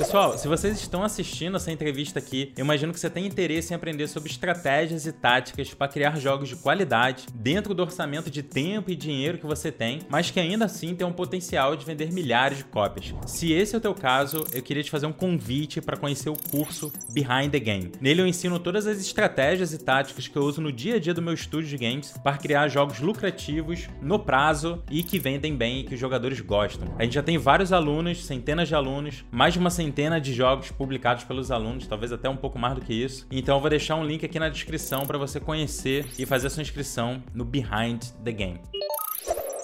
[0.00, 3.76] Pessoal, se vocês estão assistindo essa entrevista aqui, eu imagino que você tem interesse em
[3.76, 8.90] aprender sobre estratégias e táticas para criar jogos de qualidade dentro do orçamento de tempo
[8.90, 12.58] e dinheiro que você tem, mas que ainda assim tem um potencial de vender milhares
[12.58, 13.14] de cópias.
[13.26, 16.38] Se esse é o teu caso, eu queria te fazer um convite para conhecer o
[16.50, 17.92] curso Behind the Game.
[18.00, 21.12] Nele eu ensino todas as estratégias e táticas que eu uso no dia a dia
[21.12, 25.80] do meu estúdio de games para criar jogos lucrativos no prazo e que vendem bem
[25.80, 26.88] e que os jogadores gostam.
[26.98, 30.70] A gente já tem vários alunos, centenas de alunos, mais de uma centena de jogos
[30.70, 33.26] publicados pelos alunos, talvez até um pouco mais do que isso.
[33.30, 36.50] Então eu vou deixar um link aqui na descrição para você conhecer e fazer a
[36.50, 38.60] sua inscrição no Behind the Game.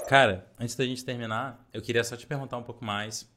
[0.09, 3.32] Cara, antes da gente terminar, eu queria só te perguntar um pouco mais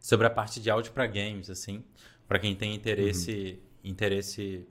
[0.00, 1.84] sobre a parte de áudio para games, assim,
[2.28, 3.90] para quem tem interesse, uhum.
[3.90, 4.64] interesse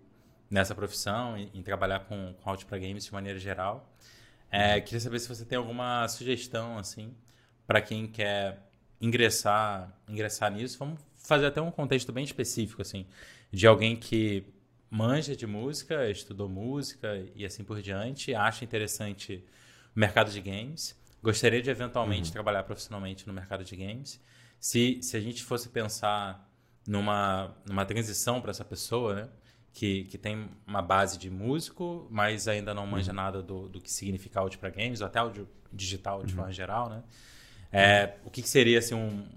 [0.49, 3.93] nessa profissão, em, em trabalhar com, com áudio para games de maneira geral.
[4.49, 7.13] É, queria saber se você tem alguma sugestão, assim,
[7.65, 8.66] para quem quer
[9.01, 13.05] ingressar, ingressar nisso, vamos fazer até um contexto bem específico, assim,
[13.51, 14.43] de alguém que
[14.89, 19.43] manja de música, estudou música e assim por diante, acha interessante
[19.95, 22.33] o mercado de games, gostaria de eventualmente uhum.
[22.33, 24.19] trabalhar profissionalmente no mercado de games.
[24.59, 26.49] Se, se a gente fosse pensar
[26.87, 29.29] numa, numa transição para essa pessoa, né?
[29.77, 33.15] que, que tem uma base de músico, mas ainda não manja uhum.
[33.15, 36.37] nada do, do que significa áudio para games, ou até áudio digital de uhum.
[36.37, 37.03] forma geral, né?
[37.71, 39.27] É, o que, que, seria assim, um,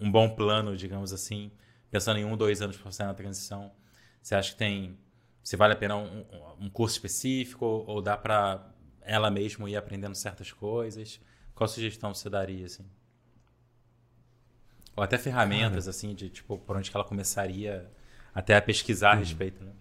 [0.00, 1.50] um bom plano, digamos assim,
[1.90, 3.72] pensando em um, dois anos para fazer a transição?
[4.22, 4.98] Você acha que tem.
[5.42, 6.24] Se vale a pena um,
[6.58, 8.68] um curso específico ou dá para
[9.02, 11.20] ela mesma ir aprendendo certas coisas?
[11.54, 12.84] Qual sugestão você daria, assim?
[14.96, 15.90] Ou até ferramentas, Cara.
[15.90, 17.88] assim, de tipo, por onde que ela começaria
[18.34, 19.20] até a pesquisar a uhum.
[19.20, 19.72] respeito, né?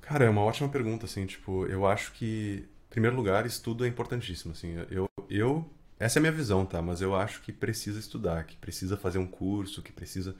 [0.00, 3.88] Cara, é uma ótima pergunta, assim, tipo, eu acho que, em primeiro lugar, estudo é
[3.88, 7.98] importantíssimo, assim, eu, eu, essa é a minha visão, tá, mas eu acho que precisa
[7.98, 10.34] estudar, que precisa fazer um curso, que precisa,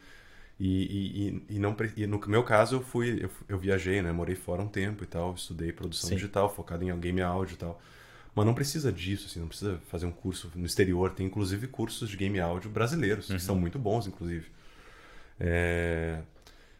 [0.58, 4.34] e, e, e não, e no meu caso, eu fui, eu, eu, viajei, né, morei
[4.34, 6.16] fora um tempo e tal, estudei produção Sim.
[6.16, 7.80] digital, focado em game áudio e tal,
[8.38, 11.10] mas não precisa disso, assim, não precisa fazer um curso no exterior.
[11.10, 13.36] Tem inclusive cursos de game áudio brasileiros, uhum.
[13.36, 14.46] que são muito bons, inclusive.
[15.40, 16.20] É...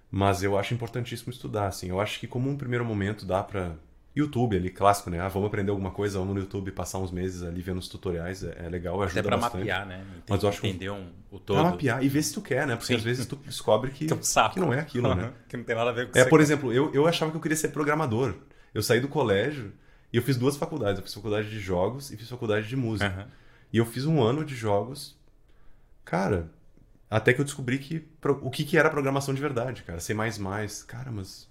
[0.09, 1.89] Mas eu acho importantíssimo estudar, assim.
[1.89, 3.75] Eu acho que como um primeiro momento dá para
[4.15, 5.21] YouTube ali, clássico, né?
[5.21, 8.43] Ah, vamos aprender alguma coisa, vamos no YouTube passar uns meses ali vendo os tutoriais,
[8.43, 9.61] é, é legal, ajuda Até pra bastante.
[9.61, 10.01] mapear, né?
[10.01, 11.61] Entender, Mas eu acho entender um, o todo.
[11.61, 12.75] Pra mapear e ver se tu quer, né?
[12.75, 12.97] Porque Sim.
[12.97, 14.19] às vezes tu descobre que, um
[14.51, 15.33] que não é aquilo, né?
[15.49, 16.43] que não tem nada a ver com É, por quer.
[16.43, 18.35] exemplo, eu, eu achava que eu queria ser programador.
[18.75, 19.73] Eu saí do colégio
[20.13, 20.99] e eu fiz duas faculdades.
[20.99, 23.15] Eu fiz faculdade de jogos e fiz faculdade de música.
[23.17, 23.27] Uhum.
[23.73, 25.17] E eu fiz um ano de jogos.
[26.05, 26.51] Cara,
[27.11, 28.07] até que eu descobri que
[28.43, 30.01] o que, que era programação de verdade, cara.
[30.01, 30.15] C++.
[30.87, 31.49] Cara, mas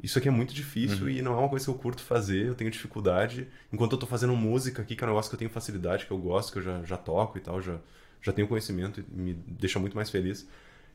[0.00, 1.10] isso aqui é muito difícil uhum.
[1.10, 3.48] e não é uma coisa que eu curto fazer, eu tenho dificuldade.
[3.72, 6.12] Enquanto eu tô fazendo música aqui, que é um negócio que eu tenho facilidade, que
[6.12, 7.78] eu gosto, que eu já, já toco e tal, já,
[8.20, 10.48] já tenho conhecimento e me deixa muito mais feliz.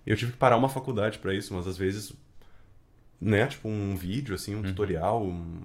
[0.06, 2.14] Eu tive que parar uma faculdade para isso, mas às vezes
[3.20, 4.64] né, tipo um vídeo, assim, um uhum.
[4.64, 5.62] tutorial, um,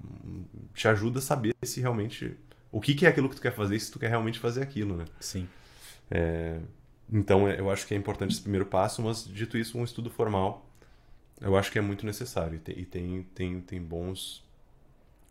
[0.74, 2.35] te ajuda a saber se realmente
[2.70, 4.97] o que, que, é aquilo que tu quer fazer se tu quer realmente fazer aquilo,
[4.97, 5.05] né?
[5.20, 5.47] Sim.
[6.11, 6.59] É,
[7.12, 10.09] então, é, eu acho que é importante esse primeiro passo, mas dito isso, um estudo
[10.09, 10.66] formal,
[11.41, 14.45] eu acho que é muito necessário e tem, tem, tem, bons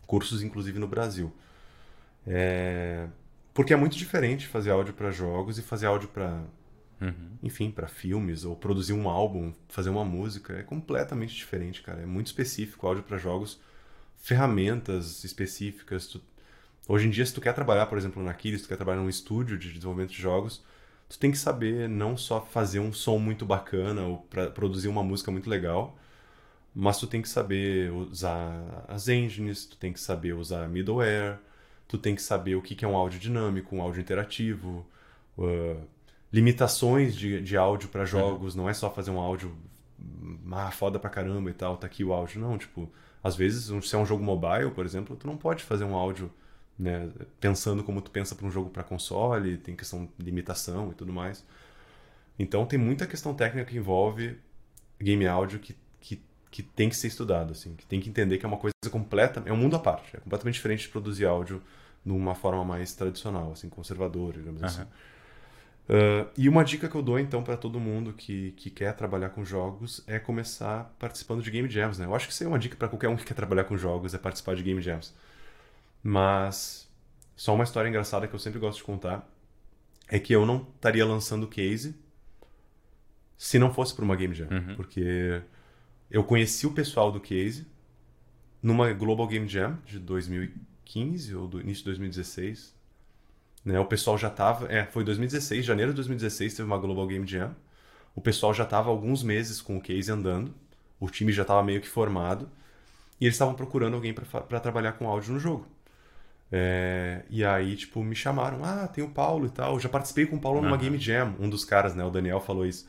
[0.05, 1.33] cursos, inclusive no Brasil.
[2.27, 3.07] É,
[3.53, 6.43] porque é muito diferente fazer áudio para jogos e fazer áudio para
[7.01, 7.37] Uhum.
[7.41, 12.01] Enfim, para filmes ou produzir um álbum, fazer uma música, é completamente diferente, cara.
[12.01, 13.59] É muito específico, áudio para jogos,
[14.17, 16.05] ferramentas específicas.
[16.05, 16.21] Tu...
[16.87, 19.01] Hoje em dia, se tu quer trabalhar, por exemplo, na Kiris, se tu quer trabalhar
[19.01, 20.63] num estúdio de desenvolvimento de jogos,
[21.11, 25.03] tu tem que saber não só fazer um som muito bacana ou para produzir uma
[25.03, 25.97] música muito legal,
[26.73, 31.37] mas tu tem que saber usar as engines, tu tem que saber usar middleware,
[31.85, 34.85] tu tem que saber o que é um áudio dinâmico, um áudio interativo,
[35.37, 35.81] uh,
[36.31, 39.53] limitações de, de áudio para jogos, não é só fazer um áudio
[40.53, 42.39] ah, foda pra caramba e tal, tá aqui o áudio.
[42.39, 42.89] Não, tipo,
[43.21, 46.31] às vezes, se é um jogo mobile, por exemplo, tu não pode fazer um áudio
[46.81, 50.95] né, pensando como tu pensa para um jogo para console, tem questão de limitação e
[50.95, 51.45] tudo mais.
[52.39, 54.35] Então tem muita questão técnica que envolve
[54.99, 56.19] game áudio que, que,
[56.49, 59.43] que tem que ser estudado, assim, que tem que entender que é uma coisa completa,
[59.45, 61.61] é um mundo à parte, é completamente diferente de produzir áudio
[62.03, 64.67] de uma forma mais tradicional, assim, conservadora, digamos uhum.
[64.67, 64.81] assim.
[64.81, 69.29] Uh, e uma dica que eu dou então para todo mundo que, que quer trabalhar
[69.29, 72.05] com jogos é começar participando de game jams, né?
[72.05, 74.15] Eu acho que isso é uma dica para qualquer um que quer trabalhar com jogos
[74.15, 75.13] é participar de game jams.
[76.03, 76.89] Mas
[77.35, 79.27] só uma história engraçada que eu sempre gosto de contar
[80.07, 81.95] é que eu não estaria lançando case
[83.37, 84.75] se não fosse por uma game jam, uhum.
[84.75, 85.41] porque
[86.09, 87.65] eu conheci o pessoal do case
[88.61, 92.81] numa Global Game Jam de 2015 ou do início de 2016
[93.63, 93.79] né?
[93.79, 94.71] O pessoal já estava.
[94.71, 97.55] É, foi 2016, janeiro de 2016, teve uma Global Game Jam.
[98.15, 100.53] O pessoal já estava alguns meses com o case andando.
[100.99, 102.49] O time já estava meio que formado.
[103.19, 105.67] E eles estavam procurando alguém para trabalhar com áudio no jogo.
[106.51, 108.63] É, e aí, tipo, me chamaram.
[108.63, 109.75] Ah, tem o Paulo e tal.
[109.75, 110.65] Eu já participei com o Paulo uhum.
[110.65, 111.33] numa Game Jam.
[111.39, 112.03] Um dos caras, né?
[112.03, 112.87] O Daniel falou isso.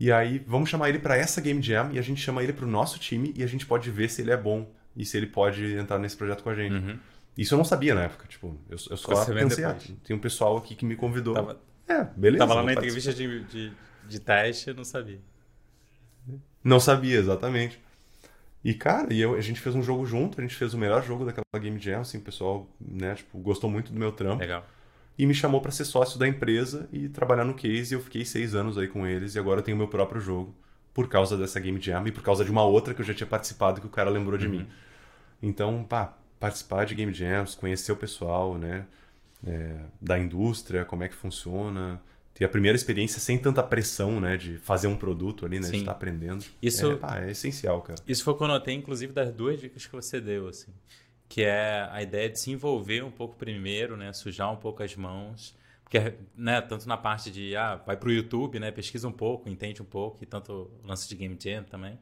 [0.00, 2.64] E aí, vamos chamar ele para essa Game Jam e a gente chama ele para
[2.64, 5.26] o nosso time e a gente pode ver se ele é bom e se ele
[5.26, 6.74] pode entrar nesse projeto com a gente.
[6.74, 6.98] Uhum.
[7.36, 10.18] Isso eu não sabia na época, tipo, eu, eu só Você pensei, ah, tem um
[10.18, 11.34] pessoal aqui que me convidou.
[11.34, 12.38] Tava, é, beleza.
[12.38, 13.72] Tava lá na entrevista de, de,
[14.08, 15.20] de teste, eu não sabia.
[16.64, 17.78] Não sabia, exatamente.
[18.66, 21.00] E, cara, e eu, a gente fez um jogo junto, a gente fez o melhor
[21.00, 24.40] jogo daquela Game Jam, assim, o pessoal, né, tipo, gostou muito do meu trampo.
[24.40, 24.66] Legal.
[25.16, 28.24] E me chamou para ser sócio da empresa e trabalhar no case, e eu fiquei
[28.24, 30.52] seis anos aí com eles, e agora eu tenho meu próprio jogo,
[30.92, 33.28] por causa dessa Game Jam e por causa de uma outra que eu já tinha
[33.28, 34.52] participado que o cara lembrou de uhum.
[34.54, 34.66] mim.
[35.40, 38.84] Então, pá, participar de game jams, conhecer o pessoal, né,
[39.46, 42.02] é, da indústria, como é que funciona,
[42.36, 45.72] ter a primeira experiência sem tanta pressão, né, de fazer um produto ali, né, Sim.
[45.72, 46.44] de estar aprendendo.
[46.60, 47.98] Isso é, pá, é essencial, cara.
[48.06, 50.70] Isso foi o que eu notei, inclusive, das duas dicas que você deu, assim,
[51.30, 54.94] que é a ideia de se envolver um pouco primeiro, né, sujar um pouco as
[54.94, 59.48] mãos, porque, né, tanto na parte de, ah, vai pro YouTube, né, pesquisa um pouco,
[59.48, 61.98] entende um pouco, e tanto lance de game jam também,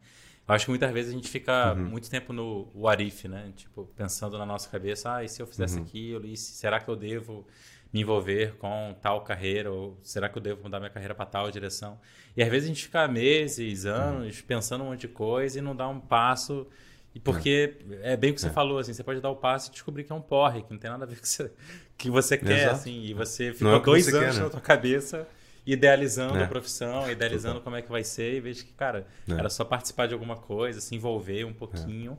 [0.47, 1.85] Eu acho que muitas vezes a gente fica uhum.
[1.85, 3.51] muito tempo no what if, né?
[3.57, 5.85] Tipo, pensando na nossa cabeça, ah, e se eu fizesse uhum.
[5.85, 6.26] aquilo?
[6.26, 7.47] E será que eu devo
[7.95, 9.71] me envolver com tal carreira?
[9.71, 11.99] Ou será que eu devo mudar minha carreira para tal direção?
[12.37, 14.45] E às vezes a gente fica meses, anos, uhum.
[14.47, 16.67] pensando um monte de coisa e não dá um passo.
[17.15, 18.51] E porque é, é bem o que você é.
[18.51, 20.79] falou, assim, você pode dar o passo e descobrir que é um porre, que não
[20.79, 21.53] tem nada a ver com o que você,
[21.97, 22.75] que você quer, Exato.
[22.75, 24.41] assim, e você ficou é dois anos quer, né?
[24.41, 25.29] na tua cabeça
[25.65, 26.45] idealizando é.
[26.45, 29.33] a profissão, idealizando como é que vai ser, e vejo que, cara, é.
[29.33, 32.17] era só participar de alguma coisa, se envolver um pouquinho, é.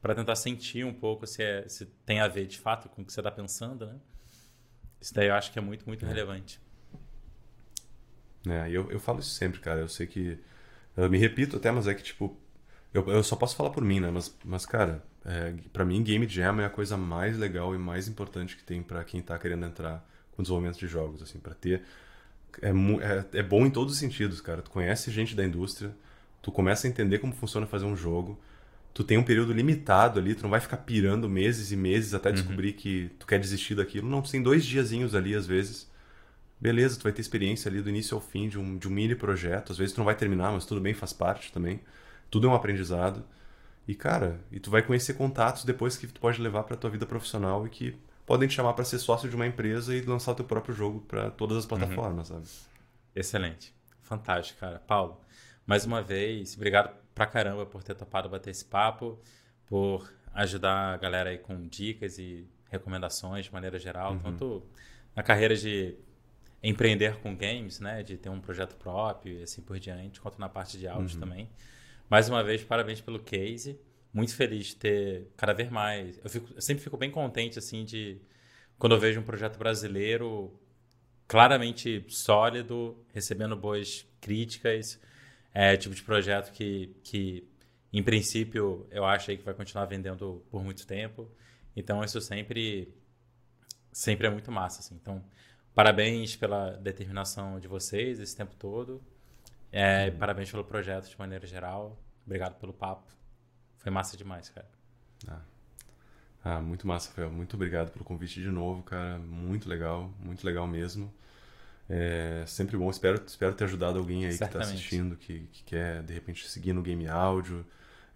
[0.00, 3.04] para tentar sentir um pouco se, é, se tem a ver de fato com o
[3.04, 3.94] que você está pensando, né?
[5.04, 6.08] Isso daí eu acho que é muito, muito é.
[6.08, 6.58] relevante.
[8.48, 9.80] É, eu, eu falo isso sempre, cara.
[9.80, 10.38] Eu sei que.
[10.96, 12.34] Eu me repito até, mas é que, tipo.
[12.94, 14.10] Eu, eu só posso falar por mim, né?
[14.10, 18.08] Mas, mas cara, é, para mim, Game Jam é a coisa mais legal e mais
[18.08, 20.02] importante que tem para quem tá querendo entrar
[20.32, 21.82] com desenvolvimento de jogos, assim, para ter
[22.62, 24.62] é, é, é bom em todos os sentidos, cara.
[24.62, 25.94] Tu conhece gente da indústria,
[26.40, 28.40] tu começa a entender como funciona fazer um jogo,
[28.94, 32.28] tu tem um período limitado ali, tu não vai ficar pirando meses e meses até
[32.28, 32.36] uhum.
[32.36, 34.08] descobrir que tu quer desistir daquilo.
[34.08, 35.92] Não, tu tem dois diazinhos ali, às vezes.
[36.60, 39.16] Beleza, tu vai ter experiência ali do início ao fim de um, de um mini
[39.16, 39.72] projeto.
[39.72, 41.80] Às vezes tu não vai terminar, mas tudo bem, faz parte também.
[42.30, 43.24] Tudo é um aprendizado.
[43.86, 47.04] E, cara, e tu vai conhecer contatos depois que tu pode levar pra tua vida
[47.04, 50.34] profissional e que podem te chamar para ser sócio de uma empresa e lançar o
[50.36, 52.36] teu próprio jogo para todas as plataformas, uhum.
[52.36, 52.48] sabe?
[53.14, 53.74] Excelente.
[54.02, 54.78] Fantástico, cara.
[54.78, 55.20] Paulo,
[55.66, 59.18] mais uma vez, obrigado pra caramba por ter topado bater esse papo,
[59.66, 64.18] por ajudar a galera aí com dicas e recomendações de maneira geral, uhum.
[64.18, 64.62] tanto
[65.14, 65.94] na carreira de
[66.62, 70.48] empreender com games, né, de ter um projeto próprio e assim por diante, quanto na
[70.48, 71.20] parte de áudio uhum.
[71.20, 71.48] também.
[72.10, 73.78] Mais uma vez, parabéns pelo case
[74.14, 76.20] muito feliz de ter cada vez mais.
[76.22, 78.16] Eu, fico, eu sempre fico bem contente, assim, de
[78.78, 80.52] quando eu vejo um projeto brasileiro
[81.26, 85.00] claramente sólido, recebendo boas críticas.
[85.54, 87.48] É tipo de projeto que, que
[87.92, 91.30] em princípio, eu acho aí que vai continuar vendendo por muito tempo.
[91.76, 92.92] Então, isso sempre,
[93.92, 94.96] sempre é muito massa, assim.
[94.96, 95.24] Então,
[95.72, 99.00] parabéns pela determinação de vocês esse tempo todo.
[99.70, 101.96] É, parabéns pelo projeto de maneira geral.
[102.26, 103.12] Obrigado pelo papo.
[103.78, 104.68] Foi massa demais, cara.
[105.28, 105.42] Ah.
[106.42, 107.30] ah, muito massa, Rafael.
[107.30, 109.20] Muito obrigado pelo convite de novo, cara.
[109.20, 111.14] Muito legal, muito legal mesmo.
[111.88, 112.88] É sempre bom.
[112.90, 114.50] Espero, espero ter ajudado alguém aí Certamente.
[114.50, 117.64] que está assistindo, que, que quer de repente seguir no Game Áudio.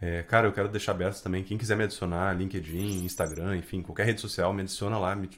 [0.00, 1.42] É, cara, eu quero deixar aberto também.
[1.42, 5.14] Quem quiser me adicionar, LinkedIn, Instagram, enfim, qualquer rede social, me adiciona lá.
[5.14, 5.28] Me...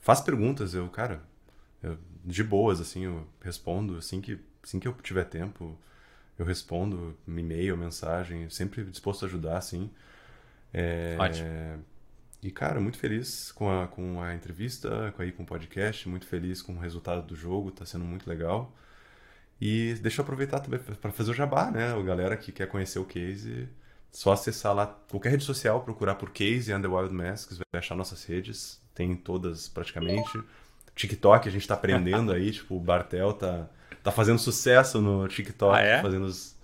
[0.00, 0.74] Faz perguntas.
[0.74, 1.22] Eu, cara,
[1.82, 5.78] eu, de boas, assim, eu respondo assim que, assim que eu tiver tempo
[6.38, 9.90] eu respondo e-mail, mensagem, sempre disposto a ajudar, assim.
[10.72, 11.48] É, Ótimo.
[12.42, 16.26] E, cara, muito feliz com a, com a entrevista, com, aí, com o podcast, muito
[16.26, 18.74] feliz com o resultado do jogo, tá sendo muito legal.
[19.60, 21.94] E deixa eu aproveitar também para fazer o jabá, né?
[21.94, 23.68] O galera que quer conhecer o Case,
[24.10, 27.94] só acessar lá qualquer rede social, procurar por Case and the Wild Masks, vai achar
[27.94, 30.42] nossas redes, tem todas praticamente.
[30.96, 33.68] TikTok a gente tá aprendendo aí, tipo, o Bartel tá
[34.02, 36.02] tá fazendo sucesso no TikTok, ah, é?
[36.02, 36.56] fazendo os.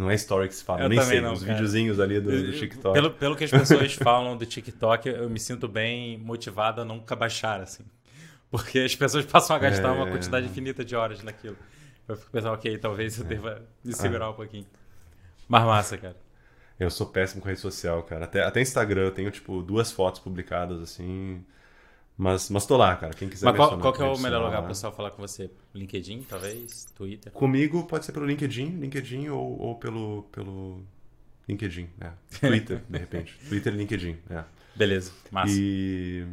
[0.00, 1.52] Não é story que se fala, eu nem sei, não, os cara.
[1.52, 2.94] videozinhos ali do, do, TikTok.
[2.94, 7.14] Pelo, pelo que as pessoas falam do TikTok, eu me sinto bem motivado a nunca
[7.14, 7.84] baixar, assim.
[8.50, 9.92] Porque as pessoas passam a gastar é...
[9.92, 11.56] uma quantidade infinita de horas naquilo.
[12.08, 13.28] Eu fico pensando, ok, talvez eu é.
[13.28, 14.30] deva me segurar ah.
[14.30, 14.66] um pouquinho.
[15.46, 16.16] Mas massa, cara.
[16.78, 18.24] Eu sou péssimo com rede social, cara.
[18.24, 21.44] Até, até Instagram eu tenho, tipo, duas fotos publicadas, assim.
[22.20, 23.14] Mas, mas tô lá, cara.
[23.14, 25.22] Quem quiser Mas qual, qual que é o melhor lugar para o pessoal falar com
[25.22, 25.50] você?
[25.74, 26.84] LinkedIn, talvez?
[26.94, 27.32] Twitter?
[27.32, 30.84] Comigo pode ser pelo LinkedIn, LinkedIn ou, ou pelo, pelo
[31.48, 32.12] LinkedIn, né?
[32.38, 33.38] Twitter, de repente.
[33.48, 34.44] Twitter e LinkedIn, é.
[34.76, 35.50] Beleza, massa.
[35.50, 36.26] E,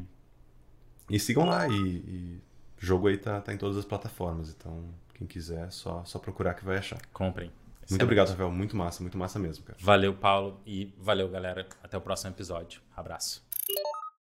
[1.10, 1.70] e sigam lá.
[1.70, 2.42] E, e
[2.84, 4.50] o jogo aí tá, tá em todas as plataformas.
[4.50, 4.84] Então,
[5.14, 7.00] quem quiser, só, só procurar que vai achar.
[7.14, 7.50] Comprem.
[7.90, 8.52] Muito obrigado, Rafael.
[8.52, 9.80] Muito massa, muito massa mesmo, cara.
[9.82, 10.60] Valeu, Paulo.
[10.66, 11.66] E valeu, galera.
[11.82, 12.82] Até o próximo episódio.
[12.94, 13.42] Abraço.